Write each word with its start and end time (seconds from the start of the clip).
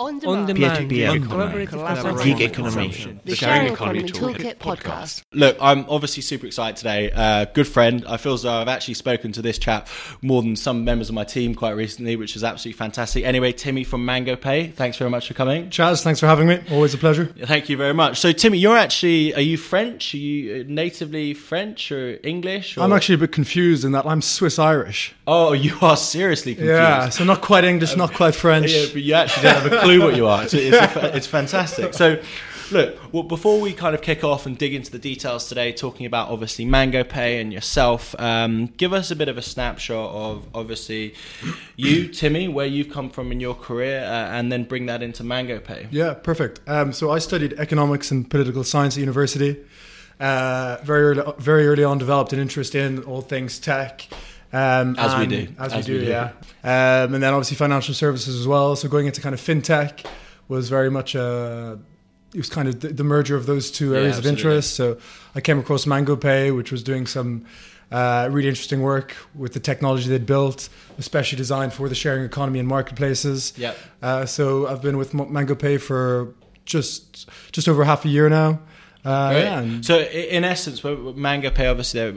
On 0.00 0.14
On 0.26 0.46
demand. 0.46 0.46
demand. 0.46 0.88
Peer-to-peer 0.88 1.22
economy. 1.24 1.66
consumption. 1.66 2.16
Gig 2.22 2.40
economy. 2.40 2.88
The 3.24 3.30
The 3.30 3.34
Sharing 3.34 3.72
Economy 3.72 4.04
Toolkit 4.04 4.58
podcast. 4.58 5.24
Look, 5.32 5.56
I'm 5.60 5.86
obviously 5.88 6.22
super 6.22 6.46
excited 6.46 6.76
today. 6.76 7.10
Uh, 7.10 7.46
good 7.46 7.66
friend. 7.66 8.04
I 8.06 8.16
feel 8.16 8.34
as 8.34 8.42
though 8.42 8.52
I've 8.52 8.68
actually 8.68 8.94
spoken 8.94 9.32
to 9.32 9.42
this 9.42 9.58
chap 9.58 9.88
more 10.22 10.40
than 10.40 10.54
some 10.54 10.84
members 10.84 11.08
of 11.08 11.16
my 11.16 11.24
team 11.24 11.52
quite 11.56 11.72
recently, 11.72 12.14
which 12.14 12.36
is 12.36 12.44
absolutely 12.44 12.78
fantastic. 12.78 13.24
Anyway, 13.24 13.50
Timmy 13.50 13.82
from 13.82 14.04
Mango 14.04 14.36
Pay, 14.36 14.68
thanks 14.68 14.96
very 14.98 15.10
much 15.10 15.26
for 15.26 15.34
coming. 15.34 15.68
Chaz, 15.68 16.04
thanks 16.04 16.20
for 16.20 16.26
having 16.26 16.46
me. 16.46 16.60
Always 16.70 16.94
a 16.94 16.98
pleasure. 16.98 17.24
Thank 17.26 17.68
you 17.68 17.76
very 17.76 17.92
much. 17.92 18.20
So, 18.20 18.30
Timmy, 18.30 18.58
you're 18.58 18.76
actually, 18.76 19.34
are 19.34 19.40
you 19.40 19.56
French? 19.56 20.14
Are 20.14 20.18
you 20.18 20.62
natively 20.62 21.34
French 21.34 21.90
or 21.90 22.20
English? 22.22 22.78
Or? 22.78 22.82
I'm 22.82 22.92
actually 22.92 23.16
a 23.16 23.18
bit 23.18 23.32
confused 23.32 23.84
in 23.84 23.90
that 23.92 24.06
I'm 24.06 24.22
Swiss 24.22 24.60
Irish. 24.60 25.12
Oh, 25.26 25.54
you 25.54 25.76
are 25.82 25.96
seriously 25.96 26.54
confused. 26.54 26.72
Yeah, 26.78 27.08
so 27.08 27.24
not 27.24 27.40
quite 27.40 27.64
English, 27.64 27.96
not 27.96 28.14
quite 28.14 28.36
French. 28.36 28.70
Yeah, 28.70 28.86
but 28.92 29.02
you 29.02 29.14
actually 29.14 29.42
don't 29.42 29.54
have 29.60 29.72
a 29.72 29.78
clue 29.80 29.87
what 29.96 30.16
you 30.16 30.26
are. 30.26 30.42
It's, 30.42 30.52
it's, 30.52 30.76
a, 30.76 31.16
it's 31.16 31.26
fantastic. 31.38 31.94
So, 31.94 32.20
look, 32.70 33.12
well, 33.12 33.22
before 33.22 33.60
we 33.60 33.72
kind 33.72 33.94
of 33.94 34.02
kick 34.02 34.24
off 34.24 34.44
and 34.44 34.58
dig 34.58 34.74
into 34.74 34.90
the 34.90 34.98
details 34.98 35.48
today, 35.48 35.72
talking 35.72 36.04
about 36.04 36.28
obviously 36.28 36.64
Mango 36.64 37.04
Pay 37.04 37.40
and 37.40 37.52
yourself, 37.52 38.14
um, 38.18 38.66
give 38.76 38.92
us 38.92 39.10
a 39.10 39.16
bit 39.16 39.28
of 39.28 39.38
a 39.38 39.42
snapshot 39.42 40.10
of 40.10 40.46
obviously 40.54 41.14
you, 41.76 42.08
Timmy, 42.08 42.48
where 42.48 42.66
you've 42.66 42.90
come 42.90 43.08
from 43.08 43.32
in 43.32 43.40
your 43.40 43.54
career, 43.54 44.00
uh, 44.00 44.36
and 44.36 44.52
then 44.52 44.64
bring 44.64 44.86
that 44.86 45.02
into 45.02 45.24
Mango 45.24 45.60
Pay. 45.60 45.88
Yeah, 45.90 46.14
perfect. 46.14 46.60
Um, 46.66 46.92
so 46.92 47.10
I 47.10 47.18
studied 47.18 47.54
economics 47.54 48.10
and 48.10 48.28
political 48.28 48.64
science 48.64 48.96
at 48.96 49.00
university. 49.00 49.64
Uh, 50.20 50.78
very 50.82 51.04
early, 51.04 51.32
very 51.38 51.68
early 51.68 51.84
on, 51.84 51.96
developed 51.96 52.32
an 52.32 52.40
interest 52.40 52.74
in 52.74 53.04
all 53.04 53.22
things 53.22 53.58
tech. 53.58 54.08
Um, 54.52 54.96
As 54.98 55.18
we 55.18 55.26
do. 55.26 55.48
as, 55.58 55.72
As 55.74 55.88
we 55.88 55.94
we 55.94 56.00
do, 56.00 56.04
do. 56.06 56.10
yeah. 56.10 56.30
Um, 56.64 57.14
and 57.14 57.22
then 57.22 57.34
obviously 57.34 57.56
financial 57.56 57.94
services 57.94 58.38
as 58.40 58.46
well. 58.46 58.76
So 58.76 58.88
going 58.88 59.06
into 59.06 59.20
kind 59.20 59.34
of 59.34 59.40
fintech 59.40 60.06
was 60.48 60.68
very 60.70 60.90
much 60.90 61.14
a. 61.14 61.78
It 62.34 62.38
was 62.38 62.50
kind 62.50 62.68
of 62.68 62.80
the, 62.80 63.04
merger 63.04 63.36
of 63.36 63.46
those 63.46 63.70
two 63.70 63.92
Yeah, 63.92 63.98
areas 64.00 64.18
of 64.18 64.26
interest. 64.26 64.74
So 64.74 64.98
I 65.34 65.40
came 65.40 65.58
across 65.58 65.86
Mango 65.86 66.14
Pay, 66.14 66.50
which 66.50 66.70
was 66.70 66.82
doing 66.82 67.06
some 67.06 67.46
uh, 67.90 68.28
really 68.30 68.48
interesting 68.48 68.82
work 68.82 69.14
with 69.34 69.54
the 69.54 69.60
technology 69.60 70.10
they'd 70.10 70.26
built, 70.26 70.68
especially 70.98 71.36
designed 71.38 71.72
for 71.72 71.88
the 71.88 71.94
sharing 71.94 72.24
economy 72.24 72.58
and 72.58 72.68
marketplaces. 72.68 73.54
Yep. 73.56 73.78
Uh, 74.02 74.26
so 74.26 74.66
I've 74.66 74.82
been 74.82 74.98
with 74.98 75.14
Mango 75.14 75.54
Pay 75.54 75.78
for 75.78 76.34
just 76.66 77.30
just 77.52 77.66
over 77.66 77.84
half 77.84 78.04
a 78.04 78.08
year 78.08 78.28
now. 78.28 78.60
Uh, 79.04 79.10
Right. 79.32 79.38
yeah, 79.44 79.80
So, 79.80 80.00
in 80.00 80.44
essence, 80.44 80.82
Mango 80.84 81.50
Pay, 81.50 81.66
obviously, 81.68 82.10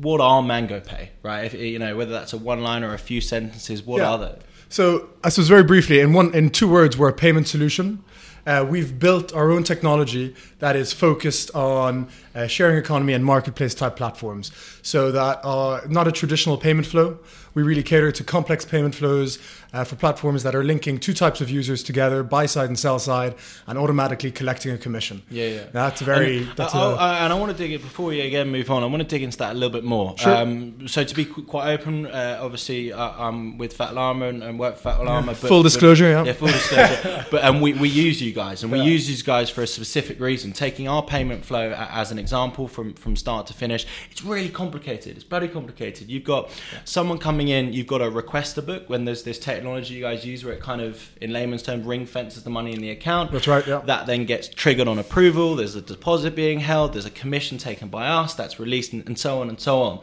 what 0.00 0.20
are 0.20 0.42
Mango 0.42 0.80
Pay, 0.80 1.10
right? 1.22 1.44
If 1.44 1.54
you 1.54 1.78
know 1.78 1.96
whether 1.96 2.12
that's 2.12 2.32
a 2.32 2.38
one 2.38 2.62
line 2.62 2.84
or 2.84 2.94
a 2.94 2.98
few 2.98 3.20
sentences, 3.20 3.82
what 3.82 3.98
Yeah. 3.98 4.10
are 4.10 4.18
they? 4.18 4.34
So, 4.68 5.08
I 5.24 5.30
suppose 5.30 5.48
very 5.48 5.64
briefly, 5.64 5.98
in 6.00 6.12
one, 6.12 6.32
in 6.32 6.50
two 6.50 6.68
words, 6.68 6.96
we're 6.96 7.08
a 7.08 7.12
payment 7.12 7.48
solution. 7.48 8.04
Uh, 8.46 8.64
we've 8.68 8.98
built 8.98 9.34
our 9.34 9.50
own 9.50 9.64
technology 9.64 10.34
that 10.60 10.74
is 10.76 10.92
focused 10.92 11.54
on 11.54 12.08
uh, 12.34 12.46
sharing 12.46 12.78
economy 12.78 13.12
and 13.12 13.24
marketplace 13.24 13.74
type 13.74 13.96
platforms. 13.96 14.50
So 14.82 15.10
that 15.12 15.40
are 15.44 15.82
not 15.88 16.08
a 16.08 16.12
traditional 16.12 16.56
payment 16.56 16.86
flow. 16.86 17.18
We 17.60 17.66
really 17.66 17.82
cater 17.82 18.10
to 18.10 18.24
complex 18.24 18.64
payment 18.64 18.94
flows 18.94 19.38
uh, 19.74 19.84
for 19.84 19.94
platforms 19.94 20.44
that 20.44 20.54
are 20.54 20.64
linking 20.64 20.98
two 20.98 21.12
types 21.12 21.42
of 21.42 21.50
users 21.50 21.82
together, 21.82 22.22
buy 22.22 22.46
side 22.46 22.68
and 22.70 22.78
sell 22.78 22.98
side, 22.98 23.34
and 23.66 23.78
automatically 23.78 24.30
collecting 24.30 24.72
a 24.72 24.78
commission. 24.78 25.22
Yeah, 25.30 25.46
yeah. 25.46 25.64
That's 25.70 26.00
very. 26.00 26.38
And, 26.38 26.56
that's 26.56 26.74
I- 26.74 26.78
a- 26.90 26.94
I- 26.94 27.18
and 27.24 27.32
I 27.34 27.36
want 27.38 27.52
to 27.52 27.58
dig 27.58 27.72
it 27.72 27.82
before 27.82 28.06
we 28.06 28.22
again 28.22 28.48
move 28.50 28.70
on. 28.70 28.82
I 28.82 28.86
want 28.86 29.02
to 29.02 29.06
dig 29.06 29.22
into 29.22 29.36
that 29.38 29.50
a 29.52 29.54
little 29.54 29.68
bit 29.68 29.84
more. 29.84 30.16
Sure. 30.16 30.34
Um, 30.36 30.88
so 30.88 31.04
to 31.04 31.14
be 31.14 31.26
quite 31.26 31.70
open, 31.74 32.06
uh, 32.06 32.38
obviously 32.40 32.94
uh, 32.94 33.10
I'm 33.18 33.58
with 33.58 33.74
Fat 33.74 33.92
Llama 33.92 34.28
and, 34.28 34.42
and 34.42 34.58
work 34.58 34.78
Fat 34.78 34.96
Llama. 35.04 35.32
But, 35.32 35.48
Full 35.48 35.62
disclosure, 35.62 36.14
but, 36.14 36.26
yeah. 36.28 36.32
full 36.32 36.48
disclosure. 36.48 37.26
but 37.30 37.44
um, 37.44 37.60
we, 37.60 37.74
we 37.74 37.90
use 37.90 38.22
you 38.22 38.32
guys, 38.32 38.62
and 38.62 38.72
we 38.72 38.78
Yeah. 38.78 38.84
use 38.84 39.06
these 39.06 39.22
guys 39.22 39.50
for 39.50 39.60
a 39.62 39.66
specific 39.66 40.18
reason. 40.18 40.52
Taking 40.52 40.88
our 40.88 41.02
payment 41.02 41.44
flow 41.44 41.72
as 41.76 42.10
an 42.10 42.18
example 42.18 42.68
from 42.68 42.94
from 42.94 43.16
start 43.16 43.46
to 43.48 43.52
finish, 43.52 43.86
it's 44.10 44.24
really 44.24 44.48
complicated. 44.48 45.16
It's 45.16 45.24
bloody 45.24 45.48
complicated. 45.48 46.08
You've 46.08 46.24
got 46.24 46.50
someone 46.86 47.18
coming 47.18 47.49
in. 47.50 47.72
You've 47.72 47.86
got 47.86 47.98
to 47.98 48.10
request 48.10 48.56
a 48.58 48.62
book 48.62 48.88
when 48.88 49.04
there's 49.04 49.22
this 49.22 49.38
technology 49.38 49.94
you 49.94 50.00
guys 50.00 50.24
use 50.24 50.44
where 50.44 50.54
it 50.54 50.60
kind 50.60 50.80
of, 50.80 51.10
in 51.20 51.32
layman's 51.32 51.62
terms, 51.62 51.84
ring 51.84 52.06
fences 52.06 52.42
the 52.42 52.50
money 52.50 52.72
in 52.72 52.80
the 52.80 52.90
account. 52.90 53.32
That's 53.32 53.46
right, 53.46 53.66
yeah. 53.66 53.82
That 53.84 54.06
then 54.06 54.24
gets 54.24 54.48
triggered 54.48 54.88
on 54.88 54.98
approval. 54.98 55.56
There's 55.56 55.74
a 55.74 55.82
deposit 55.82 56.34
being 56.34 56.60
held. 56.60 56.94
There's 56.94 57.06
a 57.06 57.10
commission 57.10 57.58
taken 57.58 57.88
by 57.88 58.06
us 58.06 58.34
that's 58.34 58.58
released, 58.58 58.92
and, 58.92 59.06
and 59.06 59.18
so 59.18 59.40
on 59.40 59.48
and 59.48 59.60
so 59.60 59.82
on. 59.82 60.00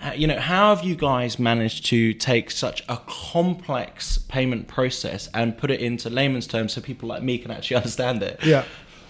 Uh, 0.00 0.12
you 0.14 0.26
know, 0.26 0.38
how 0.38 0.74
have 0.74 0.84
you 0.84 0.94
guys 0.94 1.38
managed 1.38 1.86
to 1.86 2.12
take 2.14 2.50
such 2.50 2.84
a 2.88 2.98
complex 3.06 4.18
payment 4.18 4.68
process 4.68 5.28
and 5.34 5.58
put 5.58 5.70
it 5.70 5.80
into 5.80 6.08
layman's 6.08 6.46
terms 6.46 6.72
so 6.72 6.80
people 6.80 7.08
like 7.08 7.22
me 7.22 7.38
can 7.38 7.50
actually 7.50 7.76
understand 7.82 8.22
it? 8.22 8.38
Yeah. 8.44 8.64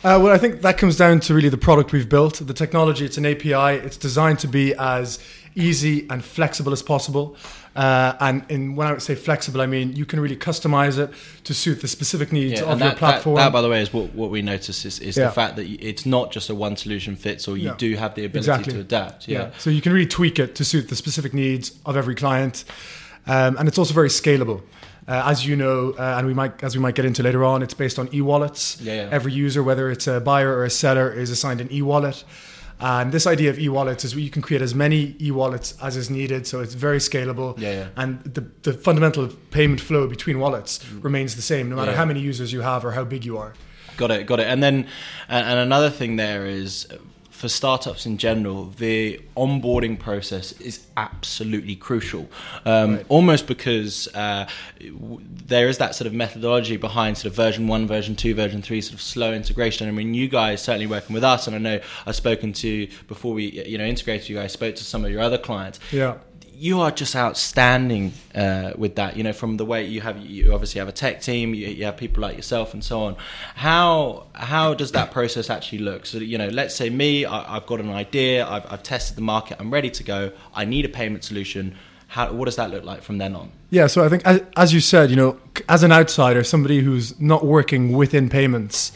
Uh, 0.05 0.19
well, 0.23 0.29
I 0.29 0.39
think 0.39 0.63
that 0.63 0.79
comes 0.79 0.97
down 0.97 1.19
to 1.21 1.35
really 1.35 1.49
the 1.49 1.59
product 1.59 1.93
we've 1.93 2.09
built. 2.09 2.35
The 2.35 2.55
technology, 2.55 3.05
it's 3.05 3.19
an 3.19 3.27
API. 3.27 3.85
It's 3.85 3.97
designed 3.97 4.39
to 4.41 4.47
be 4.47 4.73
as 4.75 5.19
easy 5.57 6.07
and 6.09 6.25
flexible 6.25 6.73
as 6.73 6.83
possible. 6.83 7.37
Uh, 7.79 8.17
and 8.19 8.43
in, 8.49 8.75
when 8.75 8.89
I 8.89 8.93
would 8.93 9.03
say 9.03 9.15
flexible, 9.15 9.61
I 9.61 9.67
mean 9.67 9.95
you 9.95 10.05
can 10.05 10.19
really 10.19 10.37
customize 10.37 10.99
it 10.99 11.11
to 11.45 11.55
suit 11.55 11.81
the 11.81 11.87
specific 11.87 12.33
needs 12.33 12.55
Yeah, 12.61 12.67
of 12.67 12.71
and 12.73 12.81
your 12.81 12.89
that, 12.89 12.95
that, 12.95 12.99
platform. 12.99 13.37
that, 13.37 13.53
by 13.53 13.63
the 13.63 13.69
way, 13.69 13.81
is 13.81 13.93
what, 13.93 14.13
what 14.15 14.31
we 14.31 14.43
notice 14.43 14.85
is, 14.85 14.99
is 14.99 15.17
Yeah. 15.17 15.27
the 15.27 15.31
fact 15.31 15.55
that 15.57 15.67
it's 15.91 16.05
not 16.05 16.33
just 16.33 16.51
a 16.51 16.57
one 16.57 16.77
solution 16.77 17.15
fits, 17.15 17.47
or 17.47 17.57
you 17.57 17.69
No. 17.69 17.75
do 17.77 17.95
have 17.95 18.17
the 18.17 18.25
ability 18.25 18.51
Exactly. 18.51 18.73
to 18.73 18.81
adapt. 18.81 19.29
Yeah. 19.29 19.51
So 19.59 19.71
you 19.71 19.81
can 19.81 19.93
really 19.93 20.09
tweak 20.09 20.41
it 20.41 20.57
to 20.57 20.65
suit 20.65 20.89
the 20.89 20.97
specific 20.97 21.33
needs 21.33 21.71
of 21.87 21.97
every 21.97 22.17
client, 22.17 22.65
um, 23.29 23.57
and 23.59 23.69
it's 23.69 23.79
also 23.79 23.95
very 23.95 24.09
scalable. 24.09 24.63
Uh, 25.07 25.23
as 25.27 25.47
you 25.47 25.55
know, 25.55 25.95
uh, 25.99 26.17
and 26.19 26.27
we 26.27 26.35
might, 26.35 26.63
as 26.65 26.75
we 26.77 26.83
might 26.83 26.97
get 26.97 27.05
into 27.05 27.23
later 27.23 27.45
on, 27.45 27.63
it's 27.63 27.75
based 27.75 27.99
on 28.01 28.09
e-wallets. 28.13 28.79
Yeah, 28.83 28.95
yeah. 28.95 29.09
Every 29.13 29.33
user, 29.33 29.63
whether 29.63 29.89
it's 29.91 30.07
a 30.09 30.19
buyer 30.21 30.53
or 30.53 30.65
a 30.65 30.71
seller, 30.71 31.11
is 31.13 31.31
assigned 31.31 31.61
an 31.61 31.73
e-wallet. 31.73 32.25
And 32.81 33.13
this 33.13 33.27
idea 33.27 33.51
of 33.51 33.59
e-wallets 33.59 34.05
is 34.05 34.15
you 34.15 34.31
can 34.31 34.43
create 34.43 34.63
as 34.63 34.75
many 34.75 35.17
e-wallets 35.21 35.75
as 35.83 35.97
is 35.97 36.11
needed, 36.11 36.47
so 36.47 36.61
it's 36.61 36.75
very 36.75 36.99
scalable. 36.99 37.59
Yeah, 37.59 37.73
yeah. 37.73 37.89
And 37.97 38.23
the, 38.23 38.43
the 38.63 38.73
fundamental 38.73 39.29
payment 39.51 39.81
flow 39.81 40.07
between 40.07 40.39
wallets 40.39 40.79
mm. 40.79 41.03
remains 41.03 41.35
the 41.37 41.43
same, 41.43 41.69
no 41.71 41.77
matter 41.77 41.91
Yeah. 41.91 41.97
how 41.97 42.05
many 42.05 42.21
users 42.21 42.53
you 42.53 42.61
have 42.61 42.85
or 42.85 42.93
how 42.93 43.05
big 43.05 43.25
you 43.25 43.37
are. 43.39 43.55
Got 43.97 44.13
it, 44.13 44.27
got 44.27 44.39
it. 44.39 44.47
And 44.47 44.63
then, 44.63 44.87
and, 45.29 45.59
another 45.59 45.91
thing 45.91 46.17
there 46.17 46.47
is 46.47 46.87
for 47.39 47.49
startups 47.49 48.05
in 48.05 48.19
general, 48.19 48.65
the 48.79 49.21
onboarding 49.37 49.97
process 49.97 50.51
is 50.61 50.81
absolutely 50.97 51.77
crucial. 51.77 52.29
Um, 52.65 52.97
Right. 52.97 53.07
Almost 53.09 53.47
because 53.47 54.09
uh, 54.15 54.49
w- 54.81 55.21
there 55.47 55.69
is 55.69 55.79
that 55.79 55.95
sort 55.95 56.07
of 56.09 56.15
methodology 56.15 56.77
behind 56.77 57.17
sort 57.17 57.27
of 57.31 57.37
version 57.37 57.69
one, 57.69 57.87
version 57.87 58.17
two, 58.17 58.35
version 58.35 58.61
three, 58.61 58.81
sort 58.81 58.95
of 58.95 59.01
slow 59.01 59.33
integration. 59.33 59.87
I 59.87 59.93
mean, 59.93 60.15
you 60.15 60.27
guys 60.29 60.61
certainly 60.63 60.89
working 60.89 61.15
with 61.15 61.23
us, 61.23 61.47
and 61.47 61.55
I 61.55 61.61
know 61.61 61.81
I've 62.07 62.17
spoken 62.17 62.53
to 62.55 62.89
before 63.07 63.33
we 63.35 63.45
you 63.67 63.79
know 63.79 63.85
integrated 63.85 64.29
you 64.29 64.35
guys, 64.37 64.53
spoke 64.53 64.75
to 64.75 64.85
some 64.85 65.05
of 65.05 65.11
your 65.13 65.21
other 65.21 65.39
clients 65.39 65.79
Yeah. 65.93 66.15
You 66.59 66.81
are 66.81 66.91
just 66.91 67.15
outstanding 67.15 68.13
uh, 68.35 68.73
with 68.77 68.97
that. 68.97 69.17
You 69.17 69.23
know, 69.23 69.33
from 69.33 69.57
the 69.57 69.65
way 69.65 69.85
you 69.85 70.01
have, 70.01 70.19
you 70.19 70.53
obviously 70.53 70.81
have 70.81 70.89
a 70.89 70.93
tech 70.93 71.21
team, 71.23 71.55
you, 71.55 71.69
you 71.69 71.85
have 71.85 71.97
people 71.97 72.21
like 72.21 72.37
yourself, 72.37 72.75
and 72.75 72.83
so 72.83 73.03
on. 73.03 73.17
How 73.55 74.27
how 74.33 74.75
does 74.75 74.93
that 74.93 75.13
process 75.13 75.51
actually 75.51 75.79
look? 75.79 76.05
So 76.05 76.19
you 76.19 76.37
know, 76.37 76.49
let's 76.49 76.75
say 76.75 76.91
me, 76.91 77.25
I, 77.25 77.57
I've 77.57 77.67
got 77.67 77.81
an 77.81 77.91
idea, 77.91 78.47
I've, 78.47 78.67
I've 78.71 78.83
tested 78.83 79.17
the 79.17 79.23
market, 79.23 79.59
I'm 79.61 79.73
ready 79.73 79.91
to 79.91 80.03
go. 80.03 80.33
I 80.55 80.65
need 80.65 80.85
a 80.85 80.89
payment 80.89 81.25
solution. 81.25 81.77
How 82.09 82.33
what 82.33 82.47
does 82.47 82.57
that 82.57 82.71
look 82.71 82.85
like 82.85 83.03
from 83.03 83.19
then 83.19 83.37
on? 83.37 83.53
Yeah, 83.71 83.87
so 83.87 84.05
I 84.05 84.09
think, 84.09 84.23
as, 84.25 84.43
as 84.57 84.73
you 84.73 84.81
said, 84.81 85.11
you 85.11 85.17
know, 85.17 85.39
as 85.69 85.83
an 85.83 85.93
outsider, 85.93 86.43
somebody 86.43 86.81
who's 86.81 87.19
not 87.21 87.45
working 87.45 87.93
within 87.93 88.31
payments, 88.31 88.93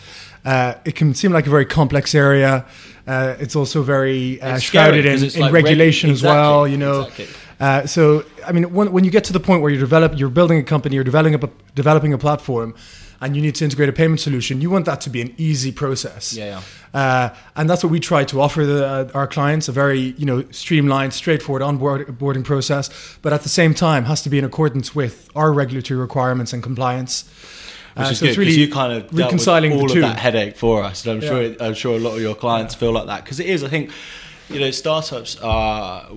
uh, 0.46 0.74
it 0.84 0.96
can 0.96 1.14
seem 1.14 1.30
like 1.30 1.46
a 1.46 1.50
very 1.50 1.66
complex 1.66 2.14
area. 2.14 2.64
Uh, 3.06 3.36
it's 3.38 3.54
also 3.54 3.82
very 3.82 4.40
uh, 4.40 4.58
scary 4.58 5.00
in, 5.00 5.06
in 5.06 5.40
like 5.40 5.52
reg- 5.52 5.64
regulation 5.64 6.10
as 6.10 6.22
well. 6.22 6.66
You 6.66 6.78
know, 6.78 7.02
exactly. 7.02 7.26
Uh, 7.62 7.86
so 7.86 8.24
I 8.48 8.50
mean, 8.52 8.64
when, 8.76 8.90
when 8.92 9.04
you 9.04 9.10
get 9.10 9.24
to 9.24 9.32
the 9.32 9.40
point 9.48 9.62
where 9.62 9.70
you 9.70 9.78
develop, 9.78 10.18
you're 10.18 10.34
building 10.40 10.58
a 10.58 10.64
company, 10.64 10.96
you're 10.96 11.04
developing 11.12 11.36
a, 11.42 11.50
developing 11.76 12.12
a 12.12 12.18
platform, 12.18 12.74
and 13.20 13.36
you 13.36 13.42
need 13.42 13.54
to 13.54 13.64
integrate 13.64 13.88
a 13.88 13.92
payment 13.92 14.18
solution, 14.18 14.60
you 14.60 14.68
want 14.68 14.84
that 14.86 15.00
to 15.02 15.10
be 15.10 15.20
an 15.20 15.32
easy 15.38 15.70
process. 15.70 16.34
Yeah, 16.34 16.60
yeah. 16.92 17.00
Uh, 17.00 17.34
and 17.54 17.70
that's 17.70 17.84
what 17.84 17.92
we 17.92 18.00
try 18.00 18.24
to 18.24 18.40
offer 18.40 18.66
the, 18.66 18.84
uh, 18.84 19.10
our 19.14 19.28
clients 19.28 19.68
a 19.68 19.72
very 19.72 20.00
you 20.18 20.26
know 20.26 20.44
streamlined, 20.50 21.14
straightforward 21.14 21.62
onboarding 21.62 22.44
process, 22.44 22.90
but 23.22 23.32
at 23.32 23.42
the 23.42 23.48
same 23.48 23.74
time 23.74 24.06
has 24.06 24.22
to 24.22 24.30
be 24.30 24.38
in 24.38 24.44
accordance 24.44 24.92
with 24.92 25.30
our 25.36 25.52
regulatory 25.52 26.00
requirements 26.00 26.52
and 26.52 26.62
compliance. 26.64 27.24
Which 27.94 28.06
Uh, 28.06 28.10
is 28.10 28.18
so 28.18 28.26
good 28.26 28.38
really 28.38 28.52
you 28.52 28.72
kind 28.72 28.92
of 28.92 29.00
reconciling 29.16 29.72
all 29.74 29.88
of 29.88 30.00
that 30.00 30.18
headache 30.18 30.56
for 30.56 30.82
us, 30.82 31.04
and 31.04 31.12
I'm 31.12 31.22
Yeah. 31.22 31.28
sure 31.28 31.56
I'm 31.60 31.74
sure 31.74 31.96
a 31.96 32.00
lot 32.00 32.14
of 32.16 32.22
your 32.22 32.34
clients 32.34 32.74
feel 32.74 32.92
like 32.92 33.06
that 33.06 33.22
because 33.24 33.38
it 33.38 33.46
is. 33.46 33.62
I 33.62 33.68
think 33.68 33.90
you 34.48 34.58
know 34.58 34.70
startups 34.72 35.36
are 35.40 36.08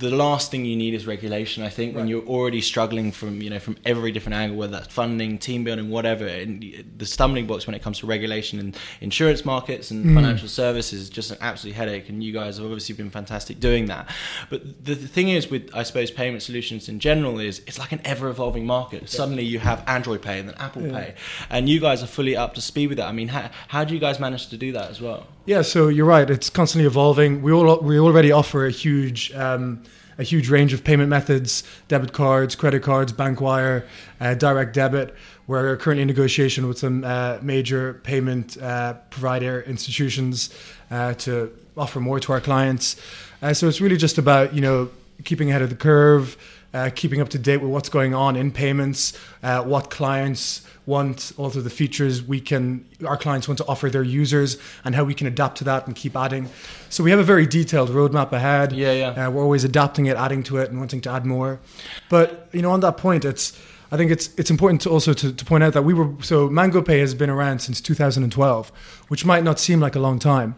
the 0.00 0.10
last 0.10 0.50
thing 0.50 0.64
you 0.64 0.76
need 0.76 0.94
is 0.94 1.06
regulation. 1.06 1.62
I 1.62 1.68
think 1.68 1.94
when 1.94 2.08
you're 2.08 2.24
already 2.26 2.60
struggling 2.60 3.12
from 3.12 3.40
you 3.42 3.50
know 3.50 3.58
from 3.60 3.76
every 3.84 4.10
different 4.12 4.34
angle, 4.36 4.56
whether 4.58 4.72
that's 4.72 4.92
funding, 4.92 5.38
team 5.38 5.62
building, 5.64 5.90
whatever, 5.90 6.26
and 6.26 6.64
the 6.96 7.06
stumbling 7.06 7.46
blocks 7.46 7.66
when 7.66 7.74
it 7.74 7.82
comes 7.82 7.98
to 8.00 8.06
regulation 8.06 8.58
and 8.58 8.76
insurance 9.00 9.44
markets 9.44 9.90
and 9.90 10.00
Mm. 10.04 10.14
financial 10.14 10.48
services 10.48 11.00
is 11.02 11.10
just 11.10 11.30
an 11.30 11.36
absolute 11.40 11.76
headache. 11.76 12.08
And 12.08 12.24
you 12.24 12.32
guys 12.32 12.56
have 12.56 12.64
obviously 12.66 12.94
been 12.94 13.10
fantastic 13.10 13.60
doing 13.60 13.86
that. 13.86 14.08
But 14.48 14.84
the, 14.84 14.94
the 14.94 15.08
thing 15.08 15.28
is 15.28 15.50
with 15.50 15.70
I 15.74 15.82
suppose 15.84 16.10
payment 16.10 16.42
solutions 16.42 16.88
in 16.88 16.98
general 17.00 17.38
is 17.38 17.60
it's 17.66 17.78
like 17.78 17.92
an 17.92 18.00
ever 18.04 18.28
evolving 18.28 18.66
market. 18.66 19.08
Suddenly 19.10 19.44
you 19.44 19.58
have 19.60 19.84
Android 19.86 20.22
Pay 20.22 20.38
and 20.40 20.48
then 20.48 20.56
Apple 20.58 20.82
Yeah. 20.86 20.92
Pay, 20.98 21.14
and 21.50 21.68
you 21.68 21.78
guys 21.80 22.02
are 22.02 22.06
fully 22.18 22.36
up 22.36 22.54
to 22.54 22.60
speed 22.60 22.88
with 22.88 22.98
that. 22.98 23.08
I 23.08 23.12
mean, 23.12 23.28
how, 23.28 23.50
how 23.68 23.84
do 23.84 23.94
you 23.94 24.00
guys 24.00 24.18
manage 24.18 24.48
to 24.48 24.56
do 24.56 24.72
that 24.72 24.90
as 24.90 25.00
well? 25.00 25.26
Yeah, 25.46 25.62
so 25.62 25.88
you're 25.88 26.06
right. 26.06 26.28
It's 26.30 26.50
constantly 26.50 26.86
evolving. 26.86 27.42
We 27.42 27.50
all 27.52 27.78
we 27.80 27.98
already 27.98 28.30
offer 28.32 28.66
a 28.66 28.70
huge 28.70 29.32
um, 29.34 29.82
a 30.20 30.22
huge 30.22 30.50
range 30.50 30.74
of 30.74 30.84
payment 30.84 31.08
methods: 31.08 31.64
debit 31.88 32.12
cards, 32.12 32.54
credit 32.54 32.82
cards, 32.82 33.10
bank 33.12 33.40
wire, 33.40 33.86
uh, 34.20 34.34
direct 34.34 34.74
debit. 34.74 35.14
We're 35.46 35.76
currently 35.78 36.02
in 36.02 36.08
negotiation 36.08 36.68
with 36.68 36.78
some 36.78 37.02
uh, 37.02 37.38
major 37.40 37.94
payment 38.04 38.60
uh, 38.60 38.94
provider 39.08 39.62
institutions 39.62 40.54
uh, 40.90 41.14
to 41.14 41.50
offer 41.76 41.98
more 42.00 42.20
to 42.20 42.32
our 42.32 42.40
clients. 42.40 42.96
Uh, 43.42 43.54
so 43.54 43.66
it's 43.66 43.80
really 43.80 43.96
just 43.96 44.18
about 44.18 44.54
you 44.54 44.60
know 44.60 44.90
keeping 45.24 45.48
ahead 45.48 45.62
of 45.62 45.70
the 45.70 45.76
curve, 45.76 46.36
uh, 46.72 46.90
keeping 46.94 47.20
up 47.20 47.28
to 47.30 47.38
date 47.38 47.58
with 47.58 47.70
what's 47.70 47.88
going 47.88 48.14
on 48.14 48.36
in 48.36 48.52
payments, 48.52 49.18
uh, 49.42 49.62
what 49.62 49.90
clients 49.90 50.66
want, 50.86 51.32
also 51.36 51.60
the 51.60 51.70
features 51.70 52.22
we 52.22 52.40
can, 52.40 52.84
our 53.06 53.16
clients 53.16 53.48
want 53.48 53.58
to 53.58 53.66
offer 53.66 53.90
their 53.90 54.02
users, 54.02 54.58
and 54.84 54.94
how 54.94 55.04
we 55.04 55.14
can 55.14 55.26
adapt 55.26 55.58
to 55.58 55.64
that 55.64 55.86
and 55.86 55.96
keep 55.96 56.16
adding. 56.16 56.48
So 56.88 57.02
we 57.04 57.10
have 57.10 57.20
a 57.20 57.24
very 57.24 57.46
detailed 57.46 57.90
roadmap 57.90 58.32
ahead. 58.32 58.72
Yeah, 58.72 58.92
yeah. 58.92 59.26
Uh, 59.26 59.30
we're 59.30 59.42
always 59.42 59.64
adapting 59.64 60.06
it, 60.06 60.16
adding 60.16 60.42
to 60.44 60.58
it, 60.58 60.70
and 60.70 60.78
wanting 60.78 61.00
to 61.02 61.10
add 61.10 61.24
more. 61.24 61.60
But 62.08 62.48
you 62.52 62.62
know, 62.62 62.70
on 62.70 62.80
that 62.80 62.96
point, 62.96 63.24
it's. 63.24 63.58
I 63.92 63.96
think 63.96 64.12
it's 64.12 64.32
it's 64.38 64.52
important 64.52 64.82
to 64.82 64.88
also 64.90 65.12
to, 65.12 65.32
to 65.32 65.44
point 65.44 65.64
out 65.64 65.72
that 65.72 65.82
we 65.82 65.94
were 65.94 66.14
so 66.22 66.48
Mango 66.48 66.80
Pay 66.80 67.00
has 67.00 67.12
been 67.12 67.28
around 67.28 67.58
since 67.58 67.80
2012, 67.80 68.70
which 69.08 69.24
might 69.24 69.42
not 69.42 69.58
seem 69.58 69.80
like 69.80 69.96
a 69.96 69.98
long 69.98 70.20
time, 70.20 70.54